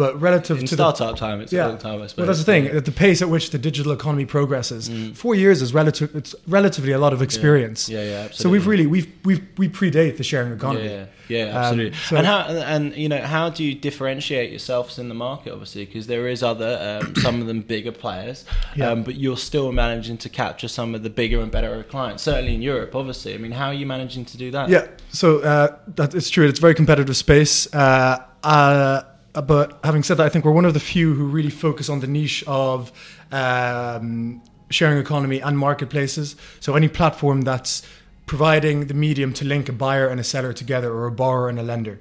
but 0.00 0.18
relative 0.18 0.58
In 0.60 0.64
to 0.66 0.76
the, 0.76 0.90
startup 0.92 1.18
time, 1.18 1.42
it's 1.42 1.52
a 1.52 1.58
long 1.68 1.76
time. 1.76 2.00
I 2.00 2.06
suppose. 2.06 2.16
well, 2.16 2.26
that's 2.28 2.38
the 2.38 2.44
thing. 2.46 2.68
At 2.68 2.86
the 2.86 2.90
pace 2.90 3.20
at 3.20 3.28
which 3.28 3.50
the 3.50 3.58
digital 3.58 3.92
economy 3.92 4.24
progresses, 4.24 4.88
four 5.18 5.34
years 5.34 5.60
is 5.60 5.74
relative. 5.74 6.16
It's 6.16 6.34
relatively 6.48 6.92
a 6.92 6.98
lot 6.98 7.12
of 7.12 7.20
experience. 7.20 7.86
Mm. 7.86 7.92
Yeah, 7.92 8.02
yeah, 8.04 8.10
absolutely. 8.24 8.42
So 8.42 8.48
we've 8.48 8.66
really 8.66 8.86
we've 8.86 9.08
we've 9.26 9.46
we 9.58 9.68
predate 9.68 10.16
the 10.16 10.24
sharing 10.24 10.52
economy. 10.54 10.86
Yeah, 10.88 11.04
yeah, 11.28 11.44
Um, 11.50 11.56
absolutely. 11.56 11.98
so- 11.98 12.16
and 12.16 12.26
how 12.26 12.40
and 12.74 12.96
you 12.96 13.10
know 13.10 13.20
how 13.20 13.50
do 13.50 13.62
you 13.62 13.74
differentiate 13.74 14.48
yourselves 14.48 14.98
in 14.98 15.10
the 15.10 15.14
market? 15.14 15.52
Obviously, 15.52 15.84
because 15.84 16.06
there 16.06 16.26
is 16.28 16.42
other 16.42 17.00
um, 17.02 17.14
some 17.26 17.42
of 17.42 17.46
them 17.46 17.60
bigger 17.60 17.92
players, 17.92 18.46
Yeah. 18.74 18.88
um, 18.92 19.02
but 19.02 19.16
you're 19.16 19.36
still 19.36 19.70
managing 19.70 20.16
to 20.18 20.30
capture 20.30 20.68
some 20.68 20.94
of 20.94 21.02
the 21.02 21.10
bigger 21.10 21.40
and 21.42 21.50
better 21.52 21.82
clients. 21.82 22.22
Certainly 22.22 22.54
in 22.54 22.62
Europe, 22.62 22.94
obviously. 22.96 23.34
I 23.34 23.36
mean, 23.36 23.52
how 23.52 23.66
are 23.66 23.74
you 23.74 23.84
managing 23.84 24.24
to 24.24 24.38
do 24.38 24.50
that? 24.52 24.70
Yeah, 24.70 24.86
so 25.12 25.40
uh, 25.40 25.76
that 25.96 26.14
is 26.14 26.30
true. 26.30 26.48
It's 26.48 26.58
a 26.58 26.62
very 26.62 26.74
competitive 26.74 27.16
space. 27.16 27.72
Uh, 27.74 28.24
uh, 28.42 29.02
but 29.32 29.78
having 29.84 30.02
said 30.02 30.16
that, 30.16 30.26
I 30.26 30.28
think 30.28 30.44
we're 30.44 30.52
one 30.52 30.64
of 30.64 30.74
the 30.74 30.80
few 30.80 31.14
who 31.14 31.24
really 31.26 31.50
focus 31.50 31.88
on 31.88 32.00
the 32.00 32.06
niche 32.06 32.42
of 32.46 32.92
um, 33.30 34.42
sharing 34.70 34.98
economy 34.98 35.40
and 35.40 35.58
marketplaces. 35.58 36.36
So 36.60 36.74
any 36.74 36.88
platform 36.88 37.42
that's 37.42 37.82
providing 38.26 38.86
the 38.86 38.94
medium 38.94 39.32
to 39.34 39.44
link 39.44 39.68
a 39.68 39.72
buyer 39.72 40.08
and 40.08 40.20
a 40.20 40.24
seller 40.24 40.52
together, 40.52 40.92
or 40.92 41.06
a 41.06 41.12
borrower 41.12 41.48
and 41.48 41.58
a 41.58 41.62
lender. 41.62 41.98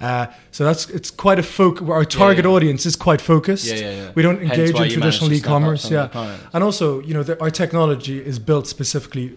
Uh, 0.00 0.26
so 0.50 0.64
that's 0.64 0.88
it's 0.90 1.10
quite 1.10 1.38
a 1.38 1.42
folk. 1.42 1.80
Our 1.82 2.04
target 2.04 2.44
yeah. 2.44 2.50
audience 2.50 2.84
is 2.86 2.96
quite 2.96 3.20
focused. 3.20 3.66
Yeah, 3.66 3.74
yeah, 3.74 3.90
yeah. 3.90 4.12
We 4.14 4.22
don't 4.22 4.40
engage 4.42 4.70
in 4.70 4.90
traditional 4.90 5.30
to 5.30 5.36
snap 5.36 5.50
up 5.50 5.50
e-commerce. 5.50 5.90
Yeah, 5.90 6.36
and 6.52 6.64
also 6.64 7.00
you 7.00 7.14
know 7.14 7.22
the, 7.22 7.40
our 7.40 7.50
technology 7.50 8.24
is 8.24 8.38
built 8.38 8.66
specifically. 8.66 9.36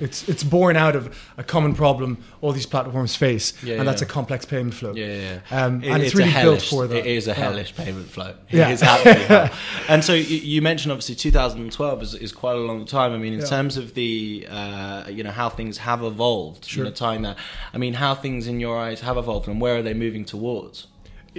It's 0.00 0.28
it's 0.28 0.44
born 0.44 0.76
out 0.76 0.94
of 0.96 1.16
a 1.36 1.42
common 1.44 1.74
problem 1.74 2.18
all 2.40 2.52
these 2.52 2.66
platforms 2.66 3.16
face, 3.16 3.52
Yeah, 3.62 3.78
and 3.78 3.86
that's 3.88 4.02
a 4.02 4.06
complex 4.06 4.44
payment 4.44 4.74
flow. 4.74 4.92
Yeah, 4.94 5.06
yeah, 5.06 5.38
yeah. 5.50 5.64
Um, 5.64 5.82
It- 5.82 5.88
and 5.90 6.02
it's, 6.02 6.14
a 6.14 6.18
really 6.18 6.32
built 6.32 6.62
for 6.62 6.86
that. 6.86 6.96
It 6.98 7.06
is 7.06 7.26
a 7.26 7.30
Yeah. 7.30 7.34
hellish 7.34 7.74
payment 7.74 8.08
flow. 8.08 8.34
Yeah. 8.50 8.68
It 8.68 8.74
is 8.74 8.82
absolutely 8.82 9.24
hell. 9.36 9.50
And 9.88 10.04
so 10.04 10.12
you, 10.14 10.36
you 10.38 10.62
mentioned 10.62 10.92
obviously 10.92 11.14
2012 11.14 12.02
is, 12.02 12.14
is 12.14 12.32
quite 12.32 12.56
a 12.56 12.60
long 12.60 12.84
time. 12.84 13.12
I 13.12 13.18
mean, 13.18 13.32
in 13.34 13.40
Yeah. 13.40 13.46
terms 13.46 13.76
of 13.76 13.94
the 13.94 14.46
uh, 14.50 15.04
you 15.10 15.22
know 15.24 15.30
how 15.30 15.48
things 15.48 15.78
have 15.78 16.02
evolved, 16.02 16.64
Sure. 16.64 16.84
you 16.84 16.90
know, 16.90 16.94
tying 16.94 17.22
that. 17.22 17.36
I 17.74 17.78
mean, 17.78 17.94
how 17.94 18.14
things 18.14 18.46
in 18.46 18.60
your 18.60 18.78
eyes 18.78 19.00
have 19.00 19.16
evolved, 19.16 19.48
and 19.48 19.60
where 19.60 19.76
are 19.78 19.82
they 19.82 19.94
moving 19.94 20.24
towards? 20.24 20.86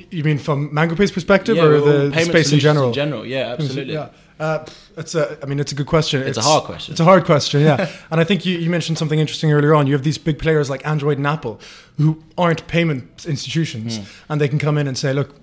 You 0.10 0.24
mean 0.24 0.40
from 0.40 0.72
MangoPay's 0.72 1.12
perspective, 1.12 1.56
Yeah, 1.56 1.66
or 1.66 1.80
the 1.80 2.10
payment 2.12 2.26
space 2.32 2.52
in 2.52 2.60
general? 2.60 2.88
In 2.88 2.94
general, 2.94 3.26
yeah, 3.28 3.54
absolutely. 3.54 3.94
Yeah. 3.94 4.10
Uh, 4.40 4.66
it's 4.98 5.16
a. 5.16 5.38
I 5.42 5.46
mean, 5.46 5.60
it's 5.60 5.72
a 5.72 5.76
good 5.76 5.88
question. 5.88 6.22
It's 6.24 6.38
a 6.38 6.42
hard 6.42 6.64
question. 6.64 6.94
It's 6.94 7.00
a 7.00 7.04
hard 7.04 7.26
question. 7.26 7.62
Yeah, 7.62 7.90
and 8.12 8.20
I 8.20 8.24
think 8.24 8.46
you, 8.46 8.58
you 8.58 8.70
mentioned 8.70 8.98
something 8.98 9.20
interesting 9.20 9.52
earlier 9.52 9.74
on. 9.76 9.88
You 9.88 9.94
have 9.94 10.04
these 10.04 10.18
big 10.18 10.40
players 10.40 10.70
like 10.70 10.86
Android 10.86 11.18
and 11.18 11.28
Apple, 11.28 11.60
who 11.98 12.24
aren't 12.38 12.66
payment 12.68 13.26
institutions, 13.26 13.98
Hmm. 13.98 14.04
and 14.30 14.42
they 14.42 14.48
can 14.48 14.60
come 14.60 14.78
in 14.78 14.88
and 14.88 14.98
say, 14.98 15.14
"Look, 15.14 15.36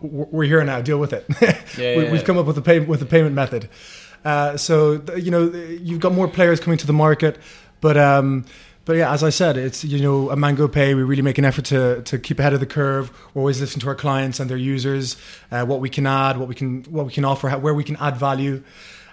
we're 0.00 0.44
here 0.46 0.62
now. 0.64 0.80
Deal 0.80 0.98
with 0.98 1.12
it. 1.12 1.26
Yeah, 1.76 1.96
we, 1.96 2.04
yeah. 2.18 2.22
come 2.22 2.38
up 2.38 2.46
with 2.46 2.58
a 2.58 2.62
pay, 2.62 2.80
with 2.80 3.02
a 3.02 3.06
payment 3.06 3.34
method." 3.34 3.68
Uh, 4.24 4.56
so 4.56 5.02
you 5.16 5.30
know, 5.30 5.50
you've 5.82 6.00
got 6.00 6.12
more 6.12 6.28
players 6.28 6.60
coming 6.60 6.78
to 6.78 6.86
the 6.86 6.92
market, 6.92 7.38
but. 7.80 7.96
Um, 7.96 8.44
but 8.84 8.96
yeah, 8.96 9.12
as 9.12 9.22
I 9.22 9.30
said, 9.30 9.56
it's 9.56 9.84
you 9.84 10.00
know 10.00 10.30
a 10.30 10.36
Mango 10.36 10.66
Pay. 10.66 10.94
We 10.94 11.02
really 11.02 11.22
make 11.22 11.38
an 11.38 11.44
effort 11.44 11.66
to 11.66 12.02
to 12.02 12.18
keep 12.18 12.38
ahead 12.38 12.54
of 12.54 12.60
the 12.60 12.66
curve. 12.66 13.10
We're 13.34 13.40
always 13.40 13.60
listening 13.60 13.80
to 13.80 13.88
our 13.88 13.94
clients 13.94 14.40
and 14.40 14.48
their 14.48 14.56
users, 14.56 15.16
uh, 15.50 15.64
what 15.64 15.80
we 15.80 15.90
can 15.90 16.06
add, 16.06 16.38
what 16.38 16.48
we 16.48 16.54
can 16.54 16.84
what 16.84 17.06
we 17.06 17.12
can 17.12 17.24
offer, 17.24 17.48
how, 17.48 17.58
where 17.58 17.74
we 17.74 17.84
can 17.84 17.96
add 17.96 18.16
value. 18.16 18.62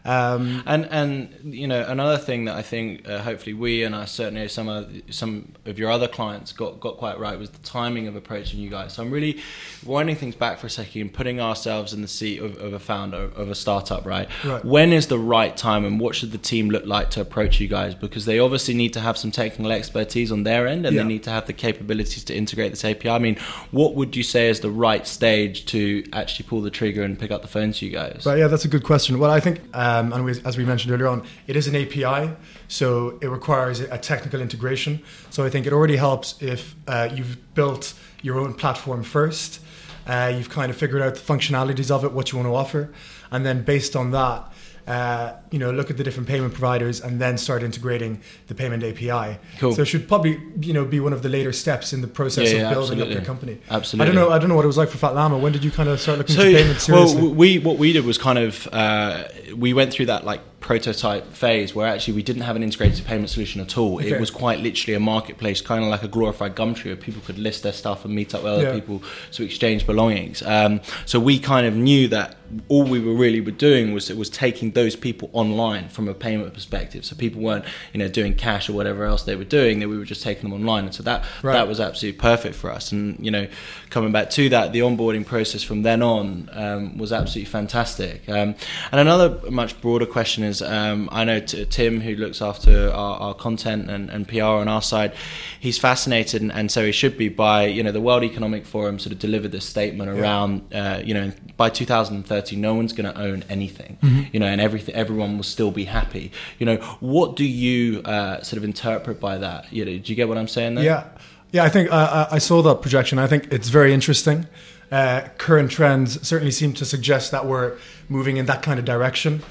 Um, 0.07 0.63
And 0.65 0.87
and 0.89 1.53
you 1.53 1.67
know 1.67 1.83
another 1.87 2.17
thing 2.17 2.45
that 2.45 2.55
I 2.55 2.61
think 2.61 3.07
uh, 3.07 3.19
hopefully 3.19 3.53
we 3.53 3.83
and 3.83 3.93
I 3.95 4.05
certainly 4.05 4.47
some 4.47 4.67
of 4.69 4.87
some 5.09 5.53
of 5.65 5.77
your 5.77 5.91
other 5.91 6.07
clients 6.07 6.51
got 6.53 6.79
got 6.79 6.97
quite 6.97 7.19
right 7.19 7.37
was 7.37 7.49
the 7.49 7.59
timing 7.59 8.07
of 8.07 8.15
approaching 8.15 8.59
you 8.59 8.69
guys. 8.69 8.93
So 8.93 9.03
I'm 9.03 9.11
really 9.11 9.39
winding 9.85 10.15
things 10.15 10.35
back 10.35 10.59
for 10.59 10.67
a 10.67 10.69
second 10.69 11.01
and 11.01 11.13
putting 11.13 11.39
ourselves 11.41 11.93
in 11.93 12.01
the 12.01 12.07
seat 12.07 12.39
of, 12.41 12.57
of 12.57 12.73
a 12.73 12.79
founder 12.79 13.29
of 13.35 13.49
a 13.49 13.55
startup. 13.55 14.05
Right? 14.05 14.29
Right. 14.45 14.63
When 14.63 14.93
is 14.93 15.07
the 15.07 15.19
right 15.19 15.55
time 15.57 15.83
and 15.85 15.99
what 15.99 16.15
should 16.15 16.31
the 16.31 16.37
team 16.37 16.69
look 16.69 16.85
like 16.85 17.09
to 17.11 17.21
approach 17.21 17.59
you 17.59 17.67
guys? 17.67 17.93
Because 17.93 18.25
they 18.25 18.39
obviously 18.39 18.73
need 18.73 18.93
to 18.93 18.99
have 19.01 19.17
some 19.17 19.31
technical 19.31 19.71
expertise 19.71 20.31
on 20.31 20.43
their 20.43 20.67
end 20.67 20.85
and 20.85 20.95
Yeah. 20.95 21.01
they 21.03 21.07
need 21.07 21.23
to 21.23 21.31
have 21.31 21.45
the 21.47 21.53
capabilities 21.53 22.23
to 22.25 22.33
integrate 22.35 22.71
this 22.71 22.85
API. 22.85 23.09
I 23.09 23.19
mean, 23.19 23.35
what 23.71 23.95
would 23.95 24.15
you 24.15 24.23
say 24.23 24.49
is 24.49 24.61
the 24.61 24.71
right 24.71 25.05
stage 25.05 25.65
to 25.67 26.03
actually 26.13 26.47
pull 26.47 26.61
the 26.61 26.69
trigger 26.71 27.03
and 27.03 27.19
pick 27.19 27.31
up 27.31 27.41
the 27.41 27.47
phone 27.47 27.71
to 27.73 27.85
you 27.85 27.91
guys? 27.91 28.23
Right. 28.25 28.37
yeah, 28.39 28.47
that's 28.47 28.65
a 28.65 28.67
good 28.69 28.83
question. 28.83 29.19
Well, 29.19 29.31
I 29.31 29.39
think, 29.39 29.59
um, 29.97 30.13
and 30.13 30.23
we, 30.23 30.31
as 30.43 30.57
we 30.57 30.65
mentioned 30.65 30.93
earlier 30.93 31.07
on, 31.07 31.23
it 31.47 31.55
is 31.55 31.67
an 31.67 31.75
API, 31.75 32.35
so 32.67 33.17
it 33.21 33.27
requires 33.27 33.79
a 33.79 33.97
technical 33.97 34.41
integration. 34.41 35.01
So 35.29 35.43
I 35.43 35.49
think 35.49 35.65
it 35.65 35.73
already 35.73 35.95
helps 35.95 36.41
if 36.41 36.75
uh, 36.87 37.09
you've 37.13 37.53
built 37.53 37.93
your 38.21 38.39
own 38.39 38.53
platform 38.53 39.03
first, 39.03 39.61
uh, 40.05 40.33
you've 40.35 40.49
kind 40.49 40.69
of 40.69 40.77
figured 40.77 41.01
out 41.01 41.15
the 41.15 41.21
functionalities 41.21 41.91
of 41.91 42.03
it, 42.03 42.11
what 42.11 42.31
you 42.31 42.37
want 42.37 42.47
to 42.47 42.55
offer, 42.55 42.93
and 43.31 43.45
then 43.45 43.63
based 43.63 43.95
on 43.95 44.11
that, 44.11 44.51
uh, 44.87 45.33
you 45.51 45.59
know, 45.59 45.69
look 45.71 45.89
at 45.89 45.97
the 45.97 46.03
different 46.03 46.29
payment 46.29 46.53
providers 46.53 47.01
and 47.01 47.19
then 47.19 47.37
start 47.37 47.61
integrating 47.61 48.21
the 48.47 48.55
payment 48.55 48.83
API. 48.83 49.37
Cool. 49.59 49.73
So 49.75 49.81
it 49.81 49.85
should 49.85 50.07
probably, 50.07 50.39
you 50.61 50.71
know, 50.73 50.85
be 50.85 50.99
one 51.01 51.11
of 51.13 51.21
the 51.23 51.29
later 51.29 51.51
steps 51.51 51.91
in 51.91 51.99
the 52.01 52.07
process 52.07 52.49
Yeah, 52.49 52.55
of 52.55 52.61
yeah, 52.61 52.69
building 52.73 53.01
up 53.01 53.09
your 53.09 53.21
company. 53.21 53.59
Absolutely. 53.69 54.03
I 54.11 54.13
don't 54.13 54.15
know. 54.29 54.33
I 54.33 54.39
don't 54.39 54.47
know 54.49 54.55
what 54.55 54.63
it 54.63 54.67
was 54.67 54.77
like 54.77 54.89
for 54.89 54.97
Fat 54.97 55.13
Llama. 55.13 55.37
When 55.37 55.51
did 55.51 55.63
you 55.63 55.71
kind 55.71 55.89
of 55.89 55.99
start 55.99 56.17
looking 56.19 56.35
So, 56.35 56.43
into 56.43 56.57
payments 56.57 56.83
seriously? 56.85 57.21
well, 57.21 57.33
we 57.33 57.59
what 57.59 57.77
we 57.77 57.91
did 57.91 58.05
was 58.05 58.17
kind 58.17 58.39
of 58.39 58.67
uh, 58.71 59.25
we 59.55 59.73
went 59.73 59.91
through 59.91 60.05
that 60.07 60.23
like 60.25 60.39
prototype 60.67 61.31
phase 61.31 61.73
where 61.73 61.87
actually 61.87 62.13
we 62.13 62.21
didn't 62.21 62.41
have 62.41 62.57
an 62.57 62.61
integrated 62.61 63.05
payment 63.05 63.29
solution 63.29 63.61
at 63.61 63.77
all. 63.77 63.95
Okay. 63.99 64.11
It 64.11 64.19
was 64.19 64.29
quite 64.29 64.59
literally 64.59 64.95
a 64.95 64.99
marketplace, 64.99 65.61
kind 65.61 65.81
of 65.81 65.89
like 65.89 66.03
a 66.03 66.09
glorified 66.09 66.55
Gumtree, 66.57 66.87
where 66.87 66.97
people 66.97 67.21
could 67.25 67.39
list 67.39 67.63
their 67.63 67.71
stuff 67.71 68.03
and 68.03 68.13
meet 68.13 68.35
up 68.35 68.43
with 68.43 68.51
other 68.51 68.63
Yeah. 68.63 68.73
people 68.73 69.01
to 69.31 69.43
exchange 69.45 69.87
belongings. 69.87 70.43
Um, 70.43 70.81
so 71.05 71.21
we 71.21 71.39
kind 71.39 71.65
of 71.65 71.73
knew 71.73 72.09
that 72.09 72.35
all 72.69 72.83
we 72.83 72.99
were 72.99 73.13
really 73.13 73.41
were 73.41 73.51
doing 73.51 73.93
was 73.93 74.09
it 74.09 74.17
was 74.17 74.29
taking 74.29 74.71
those 74.71 74.95
people 74.95 75.29
online 75.33 75.87
from 75.89 76.07
a 76.09 76.13
payment 76.13 76.53
perspective. 76.53 77.03
So 77.05 77.15
people 77.15 77.41
weren't 77.41 77.65
you 77.93 77.99
know 77.99 78.07
doing 78.09 78.33
cash 78.35 78.69
or 78.69 78.73
whatever 78.73 79.05
else 79.05 79.23
they 79.23 79.37
were 79.37 79.45
doing; 79.59 79.79
that 79.79 79.87
we 79.87 79.97
were 79.97 80.05
just 80.05 80.21
taking 80.21 80.43
them 80.43 80.53
online. 80.53 80.83
And 80.85 80.93
so 80.93 81.01
that 81.03 81.23
Right. 81.43 81.53
that 81.53 81.67
was 81.69 81.79
absolutely 81.79 82.19
perfect 82.19 82.55
for 82.55 82.69
us. 82.71 82.91
And 82.91 83.17
you 83.21 83.31
know, 83.31 83.47
coming 83.89 84.11
back 84.11 84.29
to 84.31 84.49
that, 84.49 84.73
the 84.73 84.79
onboarding 84.79 85.25
process 85.25 85.63
from 85.63 85.83
then 85.83 86.01
on 86.01 86.49
um, 86.53 86.97
was 86.97 87.13
absolutely 87.13 87.49
fantastic. 87.49 88.27
Um, 88.27 88.55
and 88.91 88.99
another 88.99 89.29
much 89.49 89.79
broader 89.81 90.05
question 90.05 90.43
is, 90.43 90.56
um, 90.61 91.09
I 91.11 91.23
know 91.23 91.39
t- 91.39 91.65
Tim, 91.65 92.01
who 92.01 92.15
looks 92.15 92.41
after 92.41 92.89
our, 92.91 93.19
our 93.19 93.33
content 93.33 93.89
and, 93.89 94.09
and 94.09 94.27
PR 94.27 94.43
on 94.43 94.67
our 94.67 94.81
side, 94.81 95.13
he's 95.59 95.77
fascinated, 95.77 96.41
and, 96.41 96.51
and 96.51 96.71
so 96.71 96.85
he 96.85 96.91
should 96.91 97.17
be 97.17 97.29
by 97.29 97.65
you 97.65 97.83
know 97.83 97.91
the 97.91 98.01
World 98.01 98.23
Economic 98.23 98.65
Forum 98.65 98.99
sort 98.99 99.13
of 99.13 99.19
delivered 99.19 99.51
this 99.51 99.65
statement 99.65 100.09
around 100.09 100.73
uh, 100.73 101.01
you 101.03 101.13
know 101.13 101.31
by 101.57 101.69
2030 101.69 102.55
no 102.55 102.73
one's 102.73 102.93
going 102.93 103.11
to 103.11 103.19
own 103.19 103.43
anything, 103.49 103.97
you 104.31 104.39
know, 104.39 104.47
and 104.47 104.61
everything 104.61 104.95
everyone 104.95 105.37
will 105.37 105.43
still 105.43 105.71
be 105.71 105.85
happy. 105.85 106.31
You 106.59 106.65
know, 106.65 106.77
what 106.99 107.35
do 107.35 107.45
you 107.45 108.01
uh, 108.01 108.41
sort 108.41 108.57
of 108.57 108.63
interpret 108.63 109.19
by 109.19 109.37
that? 109.37 109.71
You 109.71 109.85
know, 109.85 109.97
do 109.97 110.11
you 110.11 110.15
get 110.15 110.27
what 110.27 110.37
I'm 110.37 110.47
saying 110.47 110.75
there? 110.75 110.85
Yeah, 110.85 111.07
yeah. 111.51 111.63
I 111.63 111.69
think 111.69 111.91
uh, 111.91 112.27
I 112.31 112.35
I 112.35 112.37
saw 112.39 112.61
that 112.63 112.81
projection. 112.81 113.19
I 113.19 113.27
think 113.27 113.51
it's 113.51 113.69
very 113.69 113.93
interesting. 113.93 114.47
Uh, 114.91 115.27
current 115.37 115.69
trends 115.69 116.25
certainly 116.25 116.51
seem 116.51 116.73
to 116.73 116.85
suggest 116.85 117.31
that 117.31 117.45
we're 117.45 117.77
moving 118.07 118.37
in 118.37 118.45
that 118.45 118.61
kind 118.61 118.79
of 118.79 118.85
direction. 118.85 119.41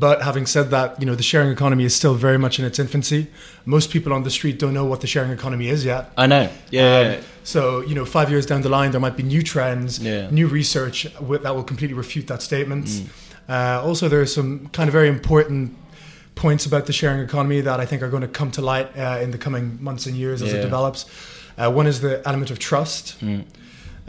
But 0.00 0.22
having 0.22 0.46
said 0.46 0.70
that, 0.70 0.98
you 1.00 1.04
know, 1.06 1.14
the 1.14 1.22
sharing 1.22 1.50
economy 1.52 1.84
is 1.84 1.94
still 1.94 2.14
very 2.14 2.38
much 2.38 2.58
in 2.58 2.64
its 2.64 2.78
infancy. 2.78 3.26
Most 3.66 3.90
people 3.90 4.12
on 4.14 4.22
the 4.22 4.30
street 4.30 4.58
don't 4.58 4.72
know 4.72 4.86
what 4.86 5.00
the 5.02 5.06
sharing 5.06 5.30
economy 5.30 5.68
is 5.68 5.84
yet. 5.84 6.02
I 6.16 6.26
know. 6.26 6.48
Yeah. 6.70 6.98
Um, 7.00 7.06
yeah. 7.12 7.20
So, 7.44 7.82
you 7.82 7.94
know, 7.94 8.06
five 8.06 8.30
years 8.30 8.46
down 8.46 8.62
the 8.62 8.70
line, 8.70 8.90
there 8.92 9.00
might 9.00 9.16
be 9.16 9.22
new 9.22 9.42
trends, 9.42 9.98
Yeah. 9.98 10.30
new 10.30 10.46
research 10.60 11.06
that 11.44 11.54
will 11.54 11.64
completely 11.72 11.96
refute 12.04 12.26
that 12.28 12.40
statement. 12.40 12.86
Mm. 12.86 13.06
Uh, 13.48 13.86
also, 13.86 14.08
there 14.08 14.22
are 14.22 14.26
some 14.40 14.68
kind 14.72 14.88
of 14.88 14.92
very 14.92 15.08
important 15.08 15.76
points 16.34 16.64
about 16.64 16.86
the 16.86 16.92
sharing 16.94 17.20
economy 17.20 17.60
that 17.60 17.78
I 17.80 17.84
think 17.84 18.00
are 18.02 18.08
going 18.08 18.22
to 18.22 18.28
come 18.40 18.50
to 18.52 18.62
light 18.62 18.88
uh, 18.96 19.18
in 19.24 19.30
the 19.32 19.38
coming 19.38 19.76
months 19.82 20.06
and 20.06 20.16
years 20.16 20.40
as 20.40 20.50
Yeah. 20.50 20.60
it 20.60 20.62
develops. 20.62 21.04
Uh, 21.58 21.70
one 21.70 21.86
is 21.86 22.00
the 22.00 22.26
element 22.26 22.50
of 22.50 22.58
trust. 22.58 23.20
Mm. 23.20 23.44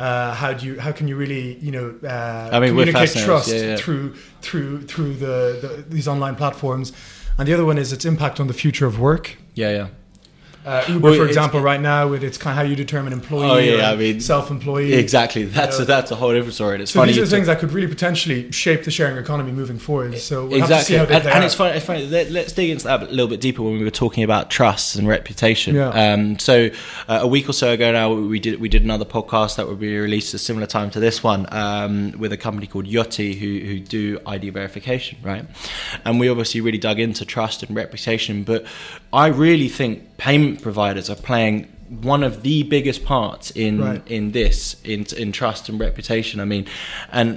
Uh, 0.02 0.34
how 0.34 0.52
do 0.52 0.66
you? 0.66 0.80
How 0.80 0.92
can 0.92 1.08
you 1.08 1.16
really, 1.16 1.58
you 1.60 1.72
know, 1.72 1.96
uh, 2.04 2.50
I 2.52 2.60
mean, 2.60 2.70
communicate 2.70 3.12
trust 3.12 3.50
yeah, 3.50 3.62
yeah. 3.62 3.76
through 3.76 4.16
through 4.42 4.82
through 4.82 5.14
the, 5.14 5.60
the 5.62 5.86
these 5.88 6.08
online 6.08 6.36
platforms? 6.36 6.92
And 7.38 7.48
the 7.48 7.54
other 7.54 7.66
one 7.66 7.78
is 7.78 7.94
its 7.94 8.04
impact 8.04 8.40
on 8.40 8.48
the 8.48 8.54
future 8.54 8.88
of 8.88 9.00
work. 9.00 9.38
Yeah, 9.54 9.70
yeah. 9.70 9.88
Uh, 10.66 10.84
Uber, 10.88 11.00
Well, 11.10 11.18
for 11.18 11.26
example, 11.26 11.60
right 11.60 11.82
now 11.82 12.08
with 12.08 12.24
its 12.24 12.38
kind 12.38 12.52
of 12.58 12.64
how 12.64 12.70
you 12.70 12.76
determine 12.76 13.14
employee, 13.14 13.50
Oh, 13.50 13.58
yeah, 13.58 13.92
I 13.92 13.96
mean, 13.96 14.20
self-employee. 14.20 14.94
Exactly. 14.94 15.46
That's 15.46 15.78
know. 15.78 15.84
a, 15.84 15.86
that's 15.88 16.12
a 16.12 16.16
whole 16.16 16.32
different 16.34 16.54
story. 16.54 16.76
And 16.76 16.84
It's 16.84 16.92
So 16.92 17.00
funny. 17.00 17.14
these 17.14 17.22
are 17.22 17.26
things 17.26 17.48
that 17.48 17.60
could 17.60 17.72
really 17.72 17.88
potentially 17.88 18.52
shape 18.52 18.84
the 18.84 18.92
sharing 18.92 19.18
economy 19.18 19.52
moving 19.52 19.80
forward. 19.80 20.18
So 20.20 20.46
we'll 20.46 20.60
have 20.60 20.70
to 20.70 20.76
see 20.84 20.96
exactly, 20.96 21.16
and, 21.16 21.28
and 21.28 21.44
it's 21.44 21.56
funny. 21.56 21.78
It's 21.78 21.86
funny. 21.86 22.06
Let, 22.06 22.28
us 22.36 22.52
dig 22.54 22.70
into 22.70 22.84
that 22.86 23.02
a 23.02 23.06
little 23.06 23.28
bit 23.28 23.42
deeper 23.42 23.64
when 23.64 23.80
we 23.80 23.84
were 23.84 23.90
talking 23.90 24.24
about 24.24 24.52
trust 24.52 24.96
and 24.96 25.08
reputation. 25.08 25.76
Yeah. 25.76 25.90
Um, 25.90 26.38
so 26.38 26.70
uh, 27.08 27.20
a 27.22 27.28
week 27.28 27.50
or 27.50 27.54
so 27.54 27.72
ago 27.72 27.92
now, 27.92 28.14
we 28.14 28.40
did 28.40 28.60
we 28.62 28.70
did 28.70 28.84
another 28.84 29.06
podcast 29.06 29.56
that 29.56 29.68
would 29.68 29.80
be 29.80 29.98
released 29.98 30.34
at 30.34 30.42
a 30.42 30.44
similar 30.44 30.68
time 30.68 30.92
to 30.92 31.00
this 31.00 31.24
one 31.24 31.48
um, 31.52 32.14
with 32.20 32.32
a 32.32 32.38
company 32.38 32.68
called 32.68 32.86
Yoti 32.86 33.38
who 33.38 33.66
who 33.66 33.80
do 33.80 34.20
ID 34.26 34.50
verification, 34.52 35.18
right? 35.24 35.46
And 36.06 36.20
we 36.20 36.30
obviously 36.30 36.62
really 36.62 36.78
dug 36.78 37.00
into 37.00 37.26
trust 37.26 37.64
and 37.64 37.76
reputation, 37.76 38.44
but 38.44 38.66
I 39.12 39.28
really 39.28 39.68
think 39.68 40.04
payment 40.26 40.62
providers 40.62 41.10
are 41.10 41.16
playing 41.16 41.56
one 42.14 42.24
of 42.24 42.42
the 42.44 42.64
biggest 42.64 43.04
parts 43.04 43.52
in 43.52 43.82
Right. 43.82 44.02
in 44.18 44.32
this 44.32 44.78
in 44.86 45.06
in 45.18 45.34
trust 45.34 45.68
and 45.68 45.78
reputation 45.88 46.40
i 46.40 46.46
mean 46.46 46.66
and 47.12 47.28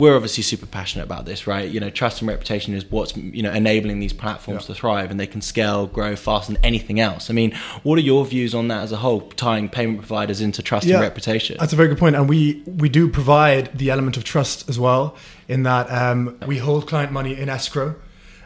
we're 0.00 0.14
obviously 0.14 0.44
super 0.44 0.66
passionate 0.66 1.04
about 1.10 1.24
this 1.30 1.46
right 1.48 1.68
you 1.74 1.80
know 1.80 1.90
trust 1.90 2.20
and 2.20 2.28
reputation 2.28 2.72
is 2.78 2.84
what's 2.88 3.16
you 3.16 3.42
know 3.42 3.50
enabling 3.62 3.98
these 3.98 4.12
platforms 4.12 4.62
Yeah. 4.62 4.74
to 4.74 4.80
thrive 4.80 5.10
and 5.10 5.18
they 5.18 5.26
can 5.34 5.40
scale 5.40 5.88
grow 5.98 6.14
faster 6.14 6.52
than 6.52 6.62
anything 6.64 7.00
else 7.00 7.30
i 7.30 7.32
mean 7.40 7.50
what 7.82 7.94
are 7.98 8.06
your 8.12 8.24
views 8.34 8.54
on 8.54 8.68
that 8.68 8.82
as 8.86 8.92
a 8.92 8.96
whole 9.04 9.22
tying 9.44 9.68
payment 9.68 9.98
providers 9.98 10.40
into 10.40 10.62
trust 10.62 10.86
and 10.86 11.00
reputation 11.10 11.56
That's 11.58 11.72
a 11.72 11.76
very 11.76 11.88
good 11.88 11.98
point, 12.04 12.14
and 12.18 12.28
we 12.34 12.62
we 12.84 12.88
do 12.98 13.02
provide 13.20 13.64
the 13.82 13.88
element 13.94 14.16
of 14.18 14.22
trust 14.34 14.68
as 14.72 14.78
well. 14.86 15.04
In 15.48 15.60
that 15.64 15.86
um, 16.02 16.18
we 16.46 16.56
hold 16.58 16.86
client 16.92 17.10
money 17.12 17.32
in 17.42 17.48
escrow, 17.48 17.88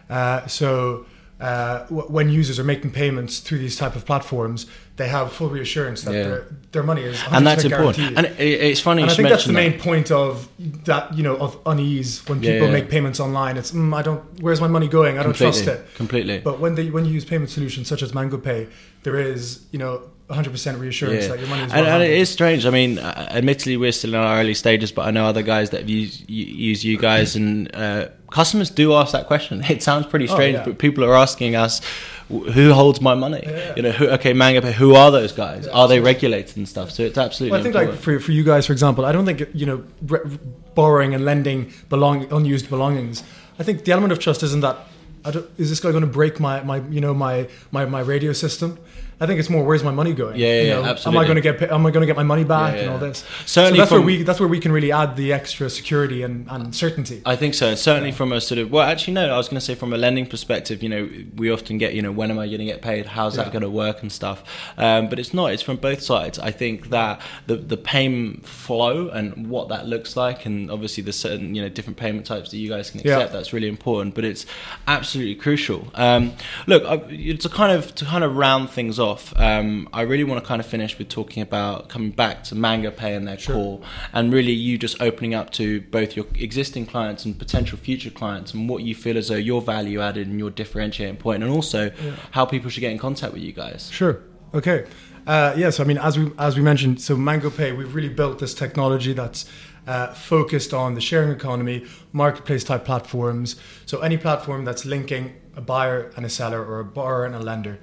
uh, 0.08 0.46
so. 0.46 1.04
Uh, 1.40 1.86
when 1.88 2.28
users 2.28 2.58
are 2.58 2.64
making 2.64 2.90
payments 2.90 3.38
through 3.38 3.58
these 3.58 3.74
type 3.76 3.96
of 3.96 4.04
platforms, 4.04 4.66
they 4.96 5.08
have 5.08 5.32
full 5.32 5.48
reassurance 5.48 6.02
that 6.02 6.12
Yeah. 6.12 6.22
their, 6.24 6.46
their 6.72 6.82
money 6.82 7.02
is 7.02 7.16
100% 7.16 7.36
and 7.36 7.46
that's 7.46 7.64
important 7.64 7.96
guaranteed. 8.14 8.18
and 8.18 8.40
it's 8.40 8.80
funny 8.80 9.02
And 9.02 9.10
I 9.10 9.14
think 9.14 9.28
that's 9.30 9.46
the 9.46 9.54
main 9.54 9.78
point 9.78 10.10
of 10.10 10.48
that, 10.84 11.16
you 11.16 11.22
know, 11.22 11.36
of 11.36 11.56
unease 11.64 12.20
when 12.28 12.40
people 12.40 12.66
yeah. 12.66 12.72
make 12.78 12.90
payments 12.90 13.20
online. 13.20 13.56
It's 13.56 13.72
mm, 13.72 13.94
I 13.94 14.02
don't. 14.02 14.22
Where's 14.42 14.60
my 14.60 14.68
money 14.68 14.88
going? 14.88 15.18
I 15.18 15.22
don't 15.22 15.34
trust 15.34 15.66
it. 15.66 15.86
completely 15.94 16.40
But 16.40 16.60
when 16.60 16.74
they 16.74 16.90
when 16.90 17.06
you 17.06 17.12
use 17.12 17.24
payment 17.24 17.50
solutions 17.50 17.88
such 17.88 18.02
as 18.02 18.12
Mango 18.12 18.36
Pay, 18.36 18.68
there 19.04 19.18
is 19.18 19.64
you 19.72 19.78
know 19.78 20.02
100% 20.30 20.78
reassurance 20.78 21.26
that 21.26 21.38
your 21.40 21.48
money 21.48 21.64
is. 21.64 21.72
and, 21.72 21.86
and 21.86 22.02
it 22.02 22.10
is 22.12 22.28
strange. 22.30 22.64
I 22.64 22.70
mean, 22.70 22.98
uh, 22.98 23.28
admittedly, 23.30 23.76
we're 23.76 23.92
still 23.92 24.14
in 24.14 24.20
our 24.20 24.38
early 24.40 24.54
stages, 24.54 24.92
but 24.92 25.06
I 25.06 25.10
know 25.10 25.26
other 25.26 25.42
guys 25.42 25.70
that 25.70 25.80
have 25.80 25.88
used 25.90 26.28
use 26.30 26.84
you 26.84 26.96
guys, 26.98 27.34
and 27.36 27.74
uh, 27.74 28.08
customers 28.30 28.70
do 28.70 28.94
ask 28.94 29.12
that 29.12 29.26
question. 29.26 29.62
It 29.68 29.82
sounds 29.82 30.06
pretty 30.06 30.28
Oh, 30.28 30.34
strange, 30.34 30.54
yeah. 30.56 30.64
but 30.64 30.78
people 30.78 31.04
are 31.04 31.16
asking 31.16 31.56
us, 31.56 31.80
"Who 32.28 32.72
holds 32.72 33.00
my 33.00 33.14
money?" 33.14 33.42
Yeah. 33.44 33.74
You 33.76 33.82
know, 33.82 33.90
who, 33.92 34.08
okay, 34.10 34.32
MangoPay. 34.32 34.72
Who 34.72 34.94
are 34.94 35.10
those 35.10 35.32
guys? 35.32 35.66
Yeah, 35.66 35.72
are 35.72 35.88
they 35.88 36.00
regulated 36.00 36.56
and 36.56 36.68
stuff? 36.68 36.90
So 36.90 37.02
it's 37.02 37.18
absolutely. 37.18 37.52
Well, 37.52 37.60
I 37.60 37.62
think 37.64 37.74
like 37.74 37.94
for, 37.98 38.20
for 38.20 38.32
you 38.32 38.44
guys, 38.44 38.66
for 38.66 38.72
example, 38.72 39.04
I 39.04 39.12
don't 39.12 39.26
think 39.26 39.48
you 39.52 39.66
know 39.66 39.84
re- 40.06 40.38
borrowing 40.74 41.14
and 41.14 41.24
lending 41.24 41.72
belong 41.88 42.32
unused 42.32 42.68
belongings. 42.70 43.24
I 43.58 43.62
think 43.64 43.84
the 43.84 43.92
element 43.92 44.12
of 44.12 44.18
trust 44.20 44.42
isn't 44.42 44.60
that. 44.60 44.76
I 45.22 45.32
don't, 45.32 45.46
is 45.58 45.68
this 45.68 45.80
guy 45.80 45.90
going 45.90 46.00
to 46.00 46.06
break 46.20 46.40
my, 46.40 46.62
my 46.62 46.78
you 46.88 47.00
know 47.00 47.12
my, 47.12 47.46
my, 47.72 47.84
my 47.84 48.00
radio 48.00 48.32
system? 48.32 48.78
I 49.20 49.26
think 49.26 49.38
it's 49.38 49.50
more 49.50 49.62
where's 49.64 49.84
my 49.84 49.90
money 49.90 50.14
going? 50.14 50.36
Yeah, 50.38 50.46
yeah, 50.46 50.60
You 50.62 50.68
yeah, 50.68 50.90
absolutely. 50.90 51.18
Am 51.18 51.22
I 51.22 51.26
going 51.26 51.42
to 51.42 51.42
get 51.42 51.70
am 51.72 51.86
I 51.86 51.90
going 51.90 52.00
to 52.00 52.06
get 52.06 52.16
my 52.16 52.22
money 52.22 52.44
back 52.44 52.74
Yeah, 52.74 52.80
and 52.82 52.90
all 52.92 52.98
this? 52.98 53.22
Certainly 53.44 53.76
so 53.76 53.80
that's 53.82 53.90
from- 53.90 53.98
where 53.98 54.06
we 54.06 54.22
that's 54.22 54.40
where 54.40 54.48
we 54.48 54.58
can 54.60 54.72
really 54.72 54.92
add 54.92 55.16
the 55.16 55.32
extra 55.34 55.68
security 55.68 56.22
and, 56.22 56.46
and 56.50 56.74
certainty. 56.74 57.20
I 57.26 57.36
think 57.36 57.52
so. 57.52 57.68
And 57.68 57.78
certainly 57.78 58.12
from 58.12 58.32
a 58.32 58.40
sort 58.40 58.58
of 58.58 58.70
well, 58.70 58.88
actually 58.88 59.12
no. 59.12 59.30
I 59.32 59.36
was 59.36 59.48
going 59.48 59.60
to 59.60 59.64
say 59.64 59.74
from 59.74 59.92
a 59.92 59.98
lending 59.98 60.26
perspective. 60.26 60.82
You 60.82 60.88
know, 60.88 61.10
we 61.36 61.50
often 61.50 61.76
get 61.76 61.92
you 61.92 62.00
know 62.00 62.12
when 62.12 62.30
am 62.30 62.38
I 62.38 62.46
going 62.46 62.60
to 62.60 62.64
get 62.64 62.80
paid? 62.80 63.04
How's 63.04 63.36
that 63.36 63.52
going 63.52 63.62
to 63.62 63.68
work 63.70 64.00
and 64.00 64.10
stuff. 64.10 64.42
Um, 64.78 65.10
but 65.10 65.18
it's 65.18 65.34
not. 65.34 65.52
It's 65.52 65.62
from 65.62 65.76
both 65.76 66.00
sides. 66.00 66.38
I 66.38 66.50
think 66.50 66.88
that 66.88 67.20
the 67.46 67.56
the 67.56 67.76
payment 67.76 68.46
flow 68.46 69.08
and 69.10 69.48
what 69.48 69.68
that 69.68 69.86
looks 69.86 70.16
like, 70.16 70.46
and 70.46 70.70
obviously 70.70 71.02
the 71.02 71.12
certain 71.12 71.54
you 71.54 71.60
know 71.60 71.68
different 71.68 71.98
payment 71.98 72.24
types 72.24 72.50
that 72.52 72.56
you 72.56 72.70
guys 72.70 72.90
can 72.90 73.00
accept. 73.00 73.34
That's 73.34 73.52
really 73.52 73.68
important. 73.68 74.14
But 74.14 74.24
it's 74.24 74.46
absolutely 74.86 75.34
crucial. 75.34 75.90
Um, 75.94 76.32
look, 76.66 76.84
I, 76.84 76.96
to 76.96 77.48
kind 77.50 77.72
of 77.72 77.94
to 77.96 78.06
kind 78.06 78.24
of 78.24 78.36
round 78.36 78.70
things 78.70 78.98
off. 78.98 79.09
Um, 79.36 79.88
I 79.92 80.02
really 80.02 80.24
want 80.24 80.42
to 80.42 80.46
kind 80.48 80.60
of 80.60 80.66
finish 80.66 80.98
with 80.98 81.08
talking 81.08 81.42
about 81.42 81.88
coming 81.88 82.10
back 82.10 82.44
to 82.44 82.54
Mango 82.54 82.90
Pay 82.90 83.14
and 83.14 83.26
their 83.26 83.38
Sure. 83.38 83.54
core 83.54 83.80
and 84.12 84.32
really 84.32 84.52
you 84.52 84.78
just 84.78 85.00
opening 85.02 85.34
up 85.34 85.50
to 85.52 85.80
both 85.82 86.16
your 86.16 86.26
existing 86.34 86.86
clients 86.86 87.24
and 87.24 87.38
potential 87.38 87.78
future 87.78 88.10
clients 88.10 88.54
and 88.54 88.68
what 88.68 88.82
you 88.82 88.94
feel 88.94 89.16
as 89.18 89.28
though 89.28 89.34
your 89.36 89.60
value 89.62 90.00
added 90.00 90.26
and 90.28 90.38
your 90.38 90.50
differentiating 90.50 91.16
point 91.16 91.42
and 91.42 91.52
also 91.52 91.84
Yeah. 92.04 92.12
how 92.32 92.44
people 92.44 92.70
should 92.70 92.80
get 92.80 92.92
in 92.92 92.98
contact 92.98 93.32
with 93.32 93.42
you 93.42 93.52
guys 93.52 93.88
Sure. 93.92 94.20
Okay. 94.54 94.84
Uh, 95.26 95.52
yes, 95.56 95.78
I 95.80 95.84
mean, 95.84 95.98
as 95.98 96.18
we 96.18 96.30
as 96.38 96.56
we 96.56 96.62
mentioned, 96.62 97.00
so 97.00 97.14
MangoPay, 97.14 97.76
we've 97.76 97.94
really 97.94 98.08
built 98.08 98.38
this 98.38 98.54
technology 98.54 99.12
that's 99.12 99.44
uh, 99.86 100.08
focused 100.14 100.72
on 100.74 100.94
the 100.94 101.00
sharing 101.00 101.30
economy, 101.30 101.84
marketplace 102.12 102.64
type 102.64 102.84
platforms. 102.84 103.56
So 103.86 104.00
any 104.00 104.16
platform 104.16 104.64
that's 104.64 104.84
linking 104.84 105.34
a 105.56 105.60
buyer 105.60 106.10
and 106.16 106.24
a 106.24 106.28
seller, 106.28 106.64
or 106.64 106.80
a 106.80 106.84
borrower 106.84 107.24
and 107.26 107.34
a 107.34 107.38
lender. 107.38 107.78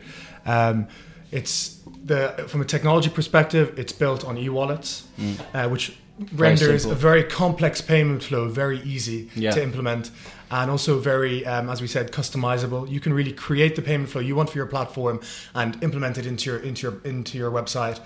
Um, 0.45 0.87
it's 1.31 1.79
the 2.05 2.45
from 2.47 2.61
a 2.61 2.65
technology 2.65 3.09
perspective, 3.09 3.77
it's 3.77 3.93
built 3.93 4.23
on 4.25 4.37
e-wallets, 4.37 5.05
uh, 5.53 5.67
which 5.69 5.97
renders 6.33 6.81
simple. 6.83 6.91
a 6.93 6.95
very 6.95 7.23
complex 7.23 7.79
payment 7.79 8.23
flow 8.23 8.47
very 8.49 8.79
easy 8.81 9.29
Yeah. 9.35 9.51
to 9.51 9.61
implement 9.61 10.09
and 10.49 10.71
also 10.71 10.97
very 10.97 11.45
um, 11.45 11.69
as 11.69 11.79
we 11.79 11.85
said 11.87 12.11
customizable 12.11 12.89
you 12.89 12.99
can 12.99 13.13
really 13.13 13.31
create 13.31 13.75
the 13.75 13.83
payment 13.83 14.09
flow 14.09 14.19
you 14.21 14.35
want 14.35 14.49
for 14.49 14.57
your 14.57 14.65
platform 14.65 15.19
and 15.53 15.77
implement 15.83 16.17
it 16.17 16.25
into 16.25 16.49
your 16.49 16.59
into 16.59 16.87
your 16.87 16.99
into 17.03 17.37
your 17.37 17.51
website 17.51 17.99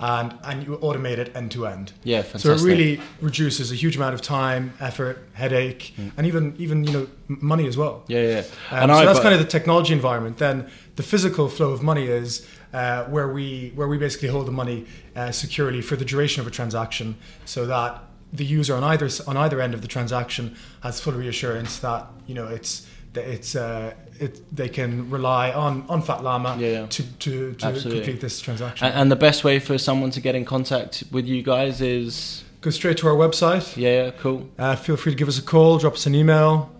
and 0.00 0.34
and 0.44 0.64
you 0.64 0.76
automate 0.78 1.18
it 1.18 1.34
end 1.36 1.50
to 1.50 1.66
end 1.66 1.92
yeah 2.02 2.22
fantastic. 2.22 2.40
so 2.40 2.52
it 2.52 2.68
really 2.68 3.00
reduces 3.20 3.70
a 3.70 3.74
huge 3.74 3.96
amount 3.96 4.14
of 4.14 4.20
time 4.20 4.72
effort 4.80 5.26
headache 5.34 5.94
and 6.16 6.26
even 6.26 6.54
even 6.58 6.84
you 6.84 6.92
know 6.92 7.06
money 7.28 7.66
as 7.66 7.76
well 7.76 8.02
yeah 8.08 8.20
yeah 8.20 8.42
um, 8.70 8.90
so 8.90 9.04
that's 9.04 9.20
kind 9.20 9.34
of 9.34 9.40
the 9.40 9.46
technology 9.46 9.92
environment. 9.92 10.38
Then 10.38 10.68
the 10.96 11.02
physical 11.02 11.48
flow 11.48 11.70
of 11.70 11.82
money 11.82 12.06
is 12.06 12.46
uh, 12.72 13.04
where 13.04 13.28
we 13.28 13.72
where 13.74 13.88
we 13.88 13.98
basically 13.98 14.28
hold 14.28 14.46
the 14.46 14.52
money 14.52 14.86
uh, 15.16 15.30
securely 15.30 15.80
for 15.80 15.96
the 15.96 16.04
duration 16.04 16.40
of 16.40 16.46
a 16.46 16.50
transaction, 16.50 17.16
so 17.44 17.66
that 17.66 18.02
the 18.32 18.44
user 18.44 18.74
on 18.74 18.84
either 18.84 19.08
on 19.26 19.36
either 19.36 19.60
end 19.60 19.74
of 19.74 19.82
the 19.82 19.88
transaction 19.88 20.56
has 20.82 21.00
full 21.00 21.12
reassurance 21.12 21.78
that 21.78 22.06
you 22.26 22.34
know 22.34 22.46
it's 22.48 22.86
it's 23.16 23.54
uh, 23.56 23.92
it 24.20 24.40
they 24.54 24.68
can 24.68 25.10
rely 25.10 25.52
on 25.52 25.84
on 25.88 26.02
Fat 26.02 26.22
Llama 26.22 26.56
Yeah, 26.58 26.68
yeah. 26.68 26.86
to 26.86 27.02
to, 27.18 27.52
to 27.54 27.66
Absolutely. 27.66 28.00
complete 28.02 28.20
this 28.20 28.40
transaction. 28.40 28.86
and, 28.86 28.94
and 28.96 29.10
the 29.12 29.16
best 29.16 29.44
way 29.44 29.58
for 29.58 29.78
someone 29.78 30.10
to 30.10 30.20
get 30.20 30.34
in 30.34 30.44
contact 30.44 31.04
with 31.10 31.26
you 31.26 31.42
guys 31.42 31.80
is 31.80 32.42
Go 32.60 32.70
straight 32.70 32.96
to 32.98 33.08
our 33.08 33.14
website. 33.14 33.76
yeah, 33.76 34.04
yeah 34.04 34.10
cool 34.12 34.48
Uh, 34.58 34.74
feel 34.76 34.96
free 34.96 35.12
to 35.12 35.18
give 35.18 35.28
us 35.28 35.38
a 35.38 35.42
call, 35.42 35.78
drop 35.78 35.94
us 35.94 36.06
an 36.06 36.14
email. 36.14 36.70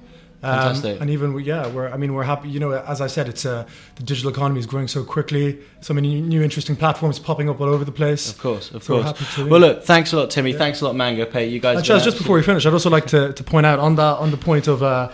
Um, 0.43 0.59
Fantastic. 0.59 1.01
and 1.01 1.09
even 1.09 1.33
we, 1.33 1.45
yeah, 1.45 1.67
we're. 1.69 1.89
I 1.89 1.97
mean, 1.97 2.13
we're 2.13 2.23
happy. 2.25 2.51
You 2.51 2.61
know, 2.61 2.73
as 2.73 3.01
I 3.01 3.07
said, 3.07 3.29
it's 3.31 3.47
uh, 3.47 3.65
the 3.97 4.03
digital 4.03 4.31
economy 4.31 4.61
is 4.61 4.67
growing 4.67 4.89
so 4.89 5.03
quickly. 5.03 5.59
So 5.81 5.95
many 5.95 6.21
new 6.21 6.43
interesting 6.43 6.77
platforms 6.77 7.19
popping 7.19 7.49
up 7.49 7.63
all 7.63 7.69
over 7.69 7.83
the 7.83 7.93
place. 7.93 8.29
of 8.31 8.39
course 8.39 8.71
of 8.71 8.83
So 8.85 9.03
course 9.03 9.39
well 9.39 9.61
look 9.61 9.85
thanks 9.85 10.13
a 10.13 10.17
lot 10.19 10.29
timmy 10.31 10.51
Yeah. 10.53 10.59
thanks 10.59 10.83
a 10.83 10.85
lot 10.85 10.97
mango 10.97 11.25
pay 11.25 11.49
you 11.49 11.61
guys 11.61 11.83
just 11.83 12.19
before 12.19 12.37
we 12.37 12.43
finish, 12.43 12.67
I'd 12.67 12.75
also 12.75 12.91
like 12.91 13.07
to, 13.07 13.33
to 13.33 13.43
point 13.45 13.65
out 13.65 13.79
on 13.79 13.95
that 13.97 14.19
on 14.19 14.31
the 14.33 14.37
point 14.37 14.67
of 14.69 14.83
uh, 14.83 15.09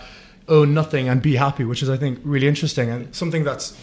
own 0.47 0.73
nothing 0.73 1.07
and 1.09 1.21
be 1.21 1.35
happy, 1.35 1.63
which 1.65 1.81
is 1.83 1.89
I 1.89 1.97
think 1.97 2.19
really 2.23 2.47
interesting 2.47 2.89
and 2.89 3.13
something 3.15 3.43
that's 3.43 3.77